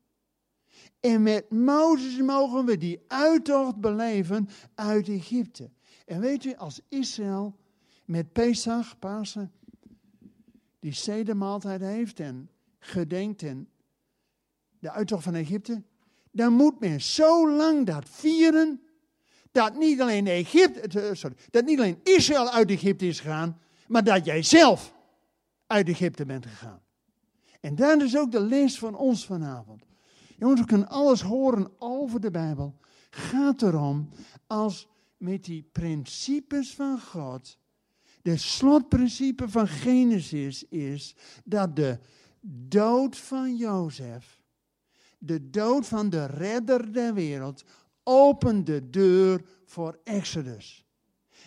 En 1.00 1.22
met 1.22 1.50
Mozes 1.50 2.20
mogen 2.20 2.64
we 2.64 2.76
die 2.76 3.00
uittocht 3.06 3.76
beleven 3.76 4.48
uit 4.74 5.08
Egypte. 5.08 5.70
En 6.06 6.20
weet 6.20 6.44
u, 6.44 6.54
als 6.54 6.80
Israël 6.88 7.56
met 8.04 8.32
Pesach, 8.32 8.98
Pasen, 8.98 9.52
die 10.80 10.92
zedemaaltijd 10.92 11.80
heeft 11.80 12.20
en 12.20 12.50
gedenkt 12.78 13.42
en 13.42 13.68
de 14.78 14.90
uittocht 14.90 15.24
van 15.24 15.34
Egypte, 15.34 15.82
dan 16.30 16.52
moet 16.52 16.80
men 16.80 17.00
zo 17.00 17.50
lang 17.50 17.86
dat 17.86 18.08
vieren 18.08 18.80
dat 19.52 19.76
niet 19.76 20.00
alleen, 20.00 20.26
Egypte, 20.26 21.00
eh, 21.00 21.14
sorry, 21.14 21.36
dat 21.50 21.64
niet 21.64 21.78
alleen 21.78 22.00
Israël 22.02 22.50
uit 22.50 22.70
Egypte 22.70 23.06
is 23.06 23.20
gegaan, 23.20 23.58
maar 23.86 24.04
dat 24.04 24.24
jij 24.24 24.42
zelf 24.42 24.94
uit 25.66 25.88
Egypte 25.88 26.26
bent 26.26 26.46
gegaan. 26.46 26.80
En 27.60 27.74
daar 27.74 28.02
is 28.02 28.16
ook 28.16 28.32
de 28.32 28.40
les 28.40 28.78
van 28.78 28.94
ons 28.94 29.26
vanavond. 29.26 29.82
Jongens, 30.38 30.60
we 30.60 30.66
kunnen 30.66 30.88
alles 30.88 31.22
horen 31.22 31.70
over 31.78 32.20
de 32.20 32.30
Bijbel. 32.30 32.78
Gaat 33.10 33.62
erom 33.62 34.08
als 34.46 34.88
met 35.16 35.44
die 35.44 35.68
principes 35.72 36.74
van 36.74 37.00
God. 37.00 37.58
De 38.22 38.36
slotprincipe 38.36 39.48
van 39.48 39.68
Genesis 39.68 40.64
is 40.68 41.16
dat 41.44 41.76
de 41.76 41.98
dood 42.68 43.16
van 43.16 43.56
Jozef, 43.56 44.40
de 45.18 45.50
dood 45.50 45.86
van 45.86 46.10
de 46.10 46.26
redder 46.26 46.92
der 46.92 47.14
wereld, 47.14 47.64
opent 48.04 48.66
de 48.66 48.90
deur 48.90 49.44
voor 49.64 49.98
Exodus. 50.04 50.84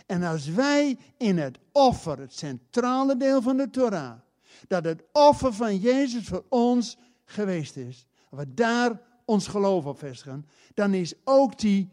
En 0.06 0.24
als 0.24 0.48
wij 0.48 0.98
in 1.18 1.38
het 1.38 1.60
offer, 1.72 2.20
het 2.20 2.34
centrale 2.34 3.18
deel 3.18 3.42
van 3.42 3.58
de 3.58 3.70
Torah, 3.70 4.20
dat 4.68 4.84
het 4.84 5.04
offer 5.12 5.54
van 5.54 5.78
Jezus 5.78 6.28
voor 6.28 6.46
ons 6.50 6.98
geweest 7.26 7.76
is, 7.76 8.08
we 8.30 8.54
daar 8.54 9.02
ons 9.26 9.48
geloof 9.48 9.86
op 9.86 10.00
vestigen, 10.00 10.48
dan 10.74 10.94
is 10.94 11.14
ook 11.24 11.60
die 11.60 11.90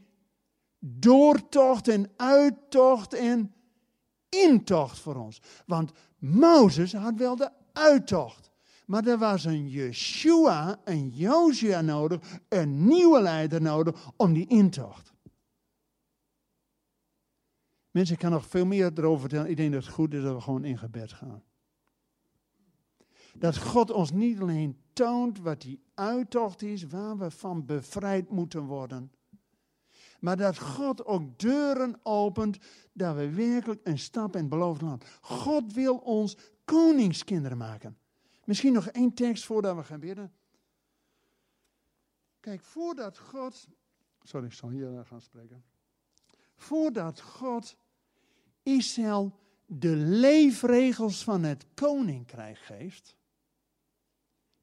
doortocht 0.79 1.89
en 1.89 2.11
uittocht 2.17 3.15
en 3.15 3.55
intocht 4.29 4.99
voor 4.99 5.17
ons. 5.17 5.41
Want 5.67 5.93
Mozes 6.19 6.93
had 6.93 7.15
wel 7.17 7.37
de 7.37 7.51
uittocht. 7.73 8.51
Maar 8.93 9.07
er 9.07 9.19
was 9.19 9.45
een 9.45 9.69
Yeshua, 9.69 10.81
een 10.85 11.09
Josia 11.09 11.81
nodig, 11.81 12.41
een 12.49 12.85
nieuwe 12.85 13.21
leider 13.21 13.63
nodig 13.63 14.13
om 14.17 14.33
die 14.33 14.47
intocht. 14.47 15.13
Mensen, 17.91 18.15
ik 18.15 18.21
kan 18.21 18.31
nog 18.31 18.47
veel 18.47 18.67
meer 18.67 18.91
erover 18.95 19.21
vertellen. 19.21 19.51
Ik 19.51 19.57
denk 19.57 19.73
dat 19.73 19.85
het 19.85 19.93
goed 19.93 20.15
is 20.15 20.23
dat 20.23 20.35
we 20.35 20.41
gewoon 20.41 20.65
in 20.65 20.79
gebed 20.79 21.13
gaan. 21.13 21.43
Dat 23.35 23.59
God 23.59 23.91
ons 23.91 24.13
niet 24.13 24.41
alleen 24.41 24.81
toont 24.93 25.39
wat 25.39 25.61
die 25.61 25.83
uittocht 25.95 26.63
is, 26.63 26.87
waar 26.87 27.19
we 27.19 27.31
van 27.31 27.67
bevrijd 27.67 28.31
moeten 28.31 28.65
worden. 28.65 29.13
Maar 30.21 30.37
dat 30.37 30.59
God 30.59 31.05
ook 31.05 31.39
deuren 31.39 32.01
opent, 32.03 32.59
dat 32.93 33.17
we 33.17 33.31
werkelijk 33.31 33.81
een 33.85 33.99
stap 33.99 34.35
in 34.35 34.41
het 34.41 34.51
beloofde 34.51 34.85
land. 34.85 35.05
God 35.21 35.73
wil 35.73 35.97
ons 35.97 36.37
koningskinderen 36.65 37.59
maken. 37.59 37.97
Misschien 38.45 38.73
nog 38.73 38.87
één 38.87 39.15
tekst 39.15 39.45
voordat 39.45 39.77
we 39.77 39.85
gaan 39.85 40.01
bidden. 40.01 40.33
Kijk, 42.41 42.63
voordat 42.63 43.19
God. 43.19 43.69
Sorry, 44.23 44.47
ik 44.47 44.53
zal 44.53 44.69
hier 44.69 45.05
gaan 45.05 45.21
spreken. 45.21 45.65
Voordat 46.57 47.21
God 47.21 47.77
Israël 48.63 49.39
de 49.67 49.97
leefregels 49.97 51.25
van 51.25 51.43
het 51.43 51.67
koninkrijk 51.75 52.59
geeft 52.59 53.17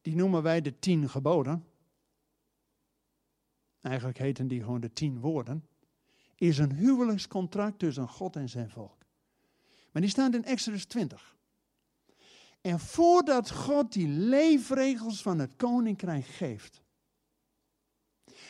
die 0.00 0.14
noemen 0.14 0.42
wij 0.42 0.60
de 0.60 0.78
tien 0.78 1.08
geboden. 1.08 1.64
Eigenlijk 3.80 4.18
heten 4.18 4.48
die 4.48 4.62
gewoon 4.62 4.80
de 4.80 4.92
tien 4.92 5.20
woorden. 5.20 5.68
Is 6.36 6.58
een 6.58 6.72
huwelijkscontract 6.72 7.78
tussen 7.78 8.08
God 8.08 8.36
en 8.36 8.48
zijn 8.48 8.70
volk. 8.70 9.04
Maar 9.92 10.02
die 10.02 10.10
staan 10.10 10.34
in 10.34 10.44
Exodus 10.44 10.84
20. 10.84 11.38
En 12.60 12.80
voordat 12.80 13.50
God 13.50 13.92
die 13.92 14.08
leefregels 14.08 15.22
van 15.22 15.38
het 15.38 15.56
koninkrijk 15.56 16.26
geeft, 16.26 16.82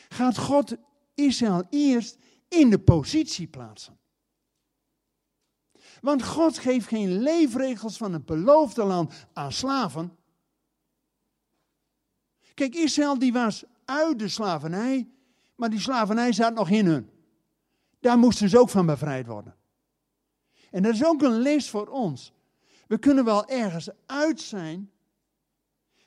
gaat 0.08 0.38
God 0.38 0.76
Israël 1.14 1.66
eerst 1.70 2.18
in 2.48 2.70
de 2.70 2.78
positie 2.78 3.46
plaatsen. 3.46 3.98
Want 6.00 6.24
God 6.24 6.58
geeft 6.58 6.86
geen 6.86 7.22
leefregels 7.22 7.96
van 7.96 8.12
het 8.12 8.26
beloofde 8.26 8.84
land 8.84 9.26
aan 9.32 9.52
slaven. 9.52 10.16
Kijk, 12.54 12.74
Israël 12.74 13.18
die 13.18 13.32
was 13.32 13.64
uit 13.84 14.18
de 14.18 14.28
slavernij, 14.28 15.08
maar 15.54 15.70
die 15.70 15.80
slavernij 15.80 16.32
zat 16.32 16.54
nog 16.54 16.70
in 16.70 16.86
hun. 16.86 17.10
Daar 18.00 18.18
moesten 18.18 18.48
ze 18.48 18.58
ook 18.58 18.70
van 18.70 18.86
bevrijd 18.86 19.26
worden. 19.26 19.56
En 20.70 20.82
dat 20.82 20.94
is 20.94 21.04
ook 21.04 21.22
een 21.22 21.38
les 21.38 21.70
voor 21.70 21.86
ons. 21.86 22.32
We 22.90 22.98
kunnen 22.98 23.24
wel 23.24 23.46
ergens 23.46 23.88
uit 24.06 24.40
zijn, 24.40 24.90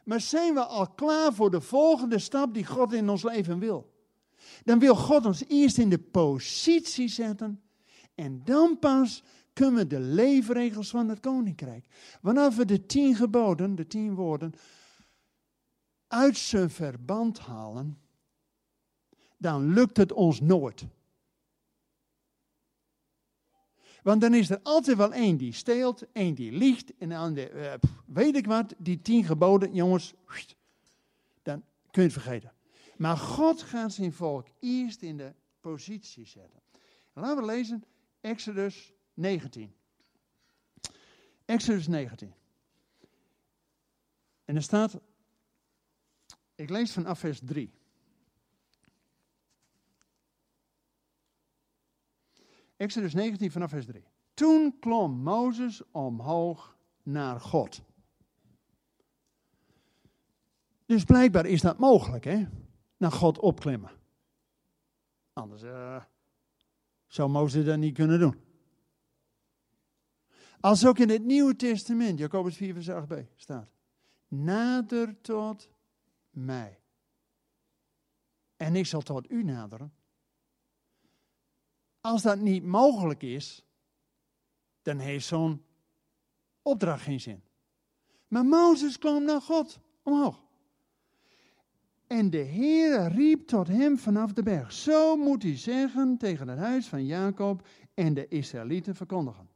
maar 0.03 0.21
zijn 0.21 0.53
we 0.53 0.65
al 0.65 0.89
klaar 0.89 1.33
voor 1.33 1.51
de 1.51 1.61
volgende 1.61 2.19
stap 2.19 2.53
die 2.53 2.65
God 2.65 2.93
in 2.93 3.09
ons 3.09 3.23
leven 3.23 3.59
wil? 3.59 3.93
Dan 4.63 4.79
wil 4.79 4.95
God 4.95 5.25
ons 5.25 5.43
eerst 5.47 5.77
in 5.77 5.89
de 5.89 5.99
positie 5.99 7.07
zetten 7.07 7.61
en 8.15 8.41
dan 8.43 8.79
pas 8.79 9.23
kunnen 9.53 9.75
we 9.75 9.87
de 9.87 9.99
leefregels 9.99 10.89
van 10.89 11.09
het 11.09 11.19
koninkrijk. 11.19 11.85
Wanneer 12.21 12.51
we 12.51 12.65
de 12.65 12.85
tien 12.85 13.15
geboden, 13.15 13.75
de 13.75 13.87
tien 13.87 14.15
woorden, 14.15 14.53
uit 16.07 16.37
zijn 16.37 16.69
verband 16.69 17.39
halen, 17.39 17.97
dan 19.37 19.73
lukt 19.73 19.97
het 19.97 20.11
ons 20.11 20.41
nooit. 20.41 20.85
Want 24.03 24.21
dan 24.21 24.33
is 24.33 24.49
er 24.49 24.59
altijd 24.63 24.97
wel 24.97 25.13
één 25.13 25.37
die 25.37 25.53
steelt, 25.53 26.11
één 26.11 26.35
die 26.35 26.51
liegt 26.51 26.97
en 26.97 27.09
dan 27.09 27.33
de, 27.33 27.51
uh, 27.51 27.73
weet 28.05 28.35
ik 28.35 28.45
wat, 28.45 28.73
die 28.77 29.01
tien 29.01 29.23
geboden, 29.23 29.73
jongens, 29.73 30.13
dan 31.41 31.63
kun 31.91 32.01
je 32.03 32.09
het 32.09 32.21
vergeten. 32.21 32.51
Maar 32.97 33.17
God 33.17 33.61
gaat 33.61 33.93
zijn 33.93 34.13
volk 34.13 34.47
eerst 34.59 35.01
in 35.01 35.17
de 35.17 35.33
positie 35.59 36.25
zetten. 36.25 36.61
Laten 37.13 37.35
we 37.37 37.45
lezen 37.45 37.83
Exodus 38.21 38.93
19. 39.13 39.73
Exodus 41.45 41.87
19. 41.87 42.33
En 44.45 44.55
er 44.55 44.61
staat, 44.61 44.99
ik 46.55 46.69
lees 46.69 46.91
vanaf 46.91 47.19
vers 47.19 47.39
3. 47.43 47.73
Exodus 52.83 53.13
19 53.13 53.51
vanaf 53.51 53.69
vers 53.69 53.85
3. 53.85 54.03
Toen 54.33 54.79
klom 54.79 55.11
Mozes 55.11 55.81
omhoog 55.91 56.77
naar 57.03 57.39
God. 57.39 57.81
Dus 60.85 61.03
blijkbaar 61.03 61.45
is 61.45 61.61
dat 61.61 61.77
mogelijk, 61.77 62.23
hè? 62.23 62.47
Naar 62.97 63.11
God 63.11 63.39
opklimmen. 63.39 63.91
Anders 65.33 65.63
uh, 65.63 66.03
zou 67.07 67.29
Mozes 67.29 67.65
dat 67.65 67.77
niet 67.77 67.93
kunnen 67.93 68.19
doen. 68.19 68.35
Als 70.59 70.85
ook 70.85 70.97
in 70.97 71.09
het 71.09 71.23
Nieuwe 71.23 71.55
Testament, 71.55 72.19
Jacobus 72.19 72.55
4 72.55 72.73
vers 72.73 72.89
8b, 72.89 73.35
staat. 73.35 73.71
Nader 74.27 75.21
tot 75.21 75.69
mij. 76.29 76.79
En 78.57 78.75
ik 78.75 78.85
zal 78.85 79.01
tot 79.01 79.31
u 79.31 79.43
naderen. 79.43 79.93
Als 82.05 82.21
dat 82.21 82.39
niet 82.39 82.63
mogelijk 82.63 83.21
is, 83.21 83.65
dan 84.81 84.97
heeft 84.97 85.25
zo'n 85.25 85.63
opdracht 86.61 87.03
geen 87.03 87.21
zin. 87.21 87.43
Maar 88.27 88.45
Mozes 88.45 88.97
kwam 88.97 89.23
naar 89.23 89.41
God 89.41 89.79
omhoog. 90.01 90.43
En 92.07 92.29
de 92.29 92.37
Heer 92.37 93.11
riep 93.11 93.47
tot 93.47 93.67
hem 93.67 93.97
vanaf 93.97 94.33
de 94.33 94.43
berg. 94.43 94.71
Zo 94.71 95.15
moet 95.15 95.43
hij 95.43 95.57
zeggen 95.57 96.17
tegen 96.17 96.47
het 96.47 96.59
huis 96.59 96.87
van 96.87 97.05
Jacob 97.05 97.67
en 97.93 98.13
de 98.13 98.27
Israëlieten 98.27 98.95
verkondigen. 98.95 99.49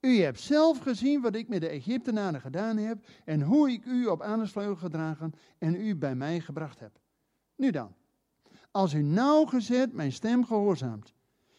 U 0.00 0.20
hebt 0.20 0.40
zelf 0.40 0.78
gezien 0.78 1.20
wat 1.20 1.34
ik 1.34 1.48
met 1.48 1.60
de 1.60 1.68
Egyptenaren 1.68 2.40
gedaan 2.40 2.76
heb 2.76 3.06
en 3.24 3.42
hoe 3.42 3.70
ik 3.70 3.84
u 3.84 4.06
op 4.06 4.22
aansvleugel 4.22 4.76
gedragen 4.76 5.32
en 5.58 5.74
u 5.74 5.96
bij 5.96 6.14
mij 6.14 6.40
gebracht 6.40 6.80
heb. 6.80 7.00
Nu 7.54 7.70
dan, 7.70 7.94
als 8.70 8.94
u 8.94 9.02
nauwgezet 9.02 9.92
mijn 9.92 10.12
stem 10.12 10.44
gehoorzaamt 10.44 11.14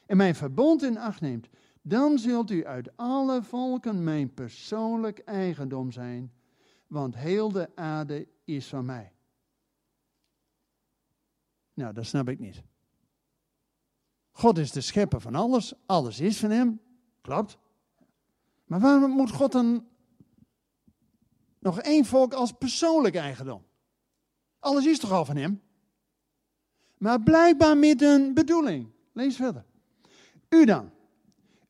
en 0.07 0.17
mijn 0.17 0.35
verbond 0.35 0.83
in 0.83 0.97
acht 0.97 1.21
neemt, 1.21 1.47
dan 1.81 2.19
zult 2.19 2.51
u 2.51 2.65
uit 2.65 2.97
alle 2.97 3.43
volken 3.43 4.03
mijn 4.03 4.33
persoonlijk 4.33 5.19
eigendom 5.19 5.91
zijn, 5.91 6.33
want 6.87 7.15
heel 7.15 7.51
de 7.51 7.75
aarde 7.75 8.27
is 8.43 8.67
van 8.67 8.85
mij. 8.85 9.11
Nou, 11.73 11.93
dat 11.93 12.05
snap 12.05 12.29
ik 12.29 12.39
niet. 12.39 12.63
God 14.31 14.57
is 14.57 14.71
de 14.71 14.81
schepper 14.81 15.21
van 15.21 15.35
alles, 15.35 15.73
alles 15.85 16.19
is 16.19 16.39
van 16.39 16.49
hem, 16.49 16.81
klopt. 17.21 17.57
Maar 18.65 18.79
waarom 18.79 19.11
moet 19.11 19.31
God 19.31 19.51
dan 19.51 19.87
nog 21.59 21.79
één 21.79 22.05
volk 22.05 22.33
als 22.33 22.51
persoonlijk 22.51 23.15
eigendom? 23.15 23.65
Alles 24.59 24.85
is 24.85 24.99
toch 24.99 25.11
al 25.11 25.25
van 25.25 25.35
hem? 25.35 25.61
Maar 26.97 27.21
blijkbaar 27.21 27.77
met 27.77 28.01
een 28.01 28.33
bedoeling. 28.33 28.89
Lees 29.13 29.35
verder. 29.35 29.65
U 30.49 30.65
dan. 30.65 30.91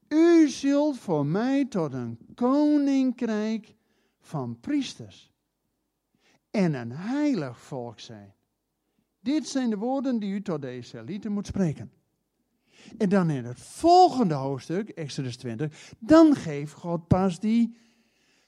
U 0.07 0.49
zult 0.49 0.97
voor 0.97 1.25
mij 1.25 1.65
tot 1.65 1.93
een 1.93 2.17
koninkrijk 2.35 3.75
van 4.19 4.59
priesters 4.59 5.31
en 6.51 6.73
een 6.73 6.91
heilig 6.91 7.59
volk 7.59 7.99
zijn. 7.99 8.35
Dit 9.19 9.47
zijn 9.47 9.69
de 9.69 9.77
woorden 9.77 10.19
die 10.19 10.33
u 10.33 10.41
tot 10.41 10.61
de 10.61 10.77
Israëlieten 10.77 11.31
moet 11.31 11.47
spreken. 11.47 11.91
En 12.97 13.09
dan 13.09 13.29
in 13.29 13.45
het 13.45 13.59
volgende 13.59 14.33
hoofdstuk, 14.33 14.89
Exodus 14.89 15.37
20, 15.37 15.93
dan 15.99 16.35
geeft 16.35 16.73
God 16.73 17.07
pas 17.07 17.39
die 17.39 17.77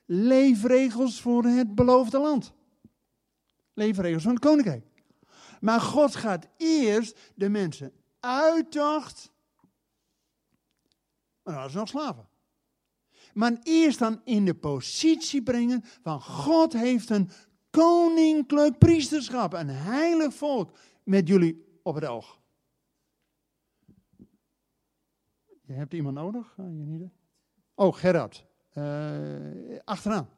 leefregels 0.05 1.21
voor 1.21 1.43
het 1.43 1.75
beloofde 1.75 2.19
land. 2.19 2.53
Leefregels 3.73 4.23
van 4.23 4.31
het 4.31 4.43
koninkrijk. 4.43 4.85
Maar 5.59 5.81
God 5.81 6.15
gaat 6.15 6.47
eerst 6.57 7.19
de 7.35 7.49
mensen 7.49 7.91
uitdacht. 8.19 9.31
Dan 11.53 11.69
ze 11.69 11.77
nog 11.77 11.87
slaven. 11.87 12.27
Maar 13.33 13.57
eerst 13.63 13.99
dan 13.99 14.21
in 14.23 14.45
de 14.45 14.53
positie 14.53 15.43
brengen 15.43 15.83
van 15.83 16.21
God 16.21 16.73
heeft 16.73 17.09
een 17.09 17.29
koninklijk 17.69 18.77
priesterschap, 18.77 19.53
een 19.53 19.69
heilig 19.69 20.33
volk 20.33 20.77
met 21.03 21.27
jullie 21.27 21.79
op 21.83 21.95
het 21.95 22.05
oog. 22.05 22.39
Je 25.61 25.73
hebt 25.73 25.93
iemand 25.93 26.15
nodig? 26.15 26.55
Oh, 27.75 27.95
Gerard. 27.95 28.45
Uh, 28.73 29.79
achteraan. 29.83 30.29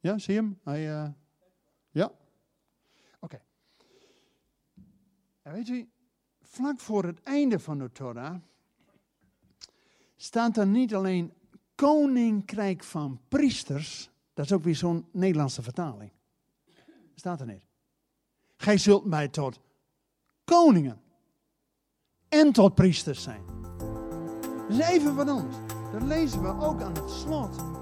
Ja, 0.00 0.18
zie 0.18 0.34
je 0.34 0.40
hem? 0.40 0.60
Hij, 0.64 0.88
uh, 0.88 1.08
ja. 1.90 2.12
Oké. 3.20 3.40
Okay. 5.42 5.54
weet 5.54 5.66
je, 5.66 5.86
vlak 6.40 6.80
voor 6.80 7.04
het 7.04 7.22
einde 7.22 7.58
van 7.58 7.78
de 7.78 7.92
Torah 7.92 8.36
staat 10.16 10.56
er 10.56 10.66
niet 10.66 10.94
alleen 10.94 11.32
koninkrijk 11.74 12.84
van 12.84 13.20
priesters. 13.28 14.10
Dat 14.34 14.44
is 14.44 14.52
ook 14.52 14.64
weer 14.64 14.76
zo'n 14.76 15.06
Nederlandse 15.12 15.62
vertaling. 15.62 16.10
Staat 17.14 17.40
er 17.40 17.46
niet. 17.46 17.66
Gij 18.56 18.78
zult 18.78 19.04
mij 19.04 19.28
tot 19.28 19.60
koningen 20.44 21.00
en 22.28 22.52
tot 22.52 22.74
priesters 22.74 23.22
zijn. 23.22 23.42
Dat 24.68 24.78
is 24.78 24.88
even 24.88 25.14
wat 25.14 25.28
anders. 25.28 25.56
Dat 25.92 26.02
lezen 26.02 26.42
we 26.42 26.48
ook 26.48 26.82
aan 26.82 26.94
het 26.94 27.10
slot 27.10 27.56
van. 27.56 27.74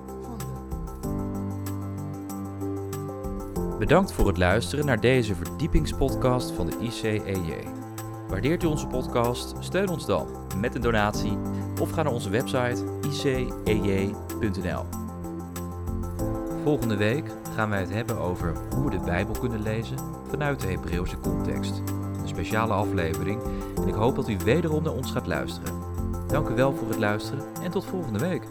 Bedankt 3.78 4.12
voor 4.12 4.26
het 4.26 4.38
luisteren 4.38 4.86
naar 4.86 5.00
deze 5.00 5.34
verdiepingspodcast 5.34 6.50
van 6.50 6.66
de 6.66 6.78
ICEJ. 6.78 7.64
Waardeert 8.28 8.62
u 8.62 8.66
onze 8.66 8.86
podcast? 8.86 9.54
Steun 9.58 9.88
ons 9.88 10.06
dan 10.06 10.28
met 10.56 10.74
een 10.74 10.80
donatie 10.80 11.38
of 11.80 11.90
ga 11.90 12.02
naar 12.02 12.12
onze 12.12 12.30
website 12.30 12.84
icej.nl. 13.08 14.84
Volgende 16.62 16.96
week 16.96 17.30
gaan 17.54 17.70
wij 17.70 17.80
het 17.80 17.90
hebben 17.90 18.18
over 18.18 18.54
hoe 18.74 18.84
we 18.84 18.90
de 18.90 19.04
Bijbel 19.04 19.34
kunnen 19.40 19.62
lezen 19.62 19.96
vanuit 20.28 20.60
de 20.60 20.66
Hebreeuwse 20.66 21.18
context. 21.18 21.82
Een 22.20 22.28
speciale 22.28 22.72
aflevering 22.72 23.40
en 23.76 23.88
ik 23.88 23.94
hoop 23.94 24.16
dat 24.16 24.28
u 24.28 24.36
wederom 24.44 24.82
naar 24.82 24.92
ons 24.92 25.10
gaat 25.10 25.26
luisteren. 25.26 25.74
Dank 26.26 26.48
u 26.48 26.54
wel 26.54 26.72
voor 26.72 26.88
het 26.88 26.98
luisteren 26.98 27.44
en 27.62 27.70
tot 27.70 27.84
volgende 27.84 28.18
week. 28.18 28.42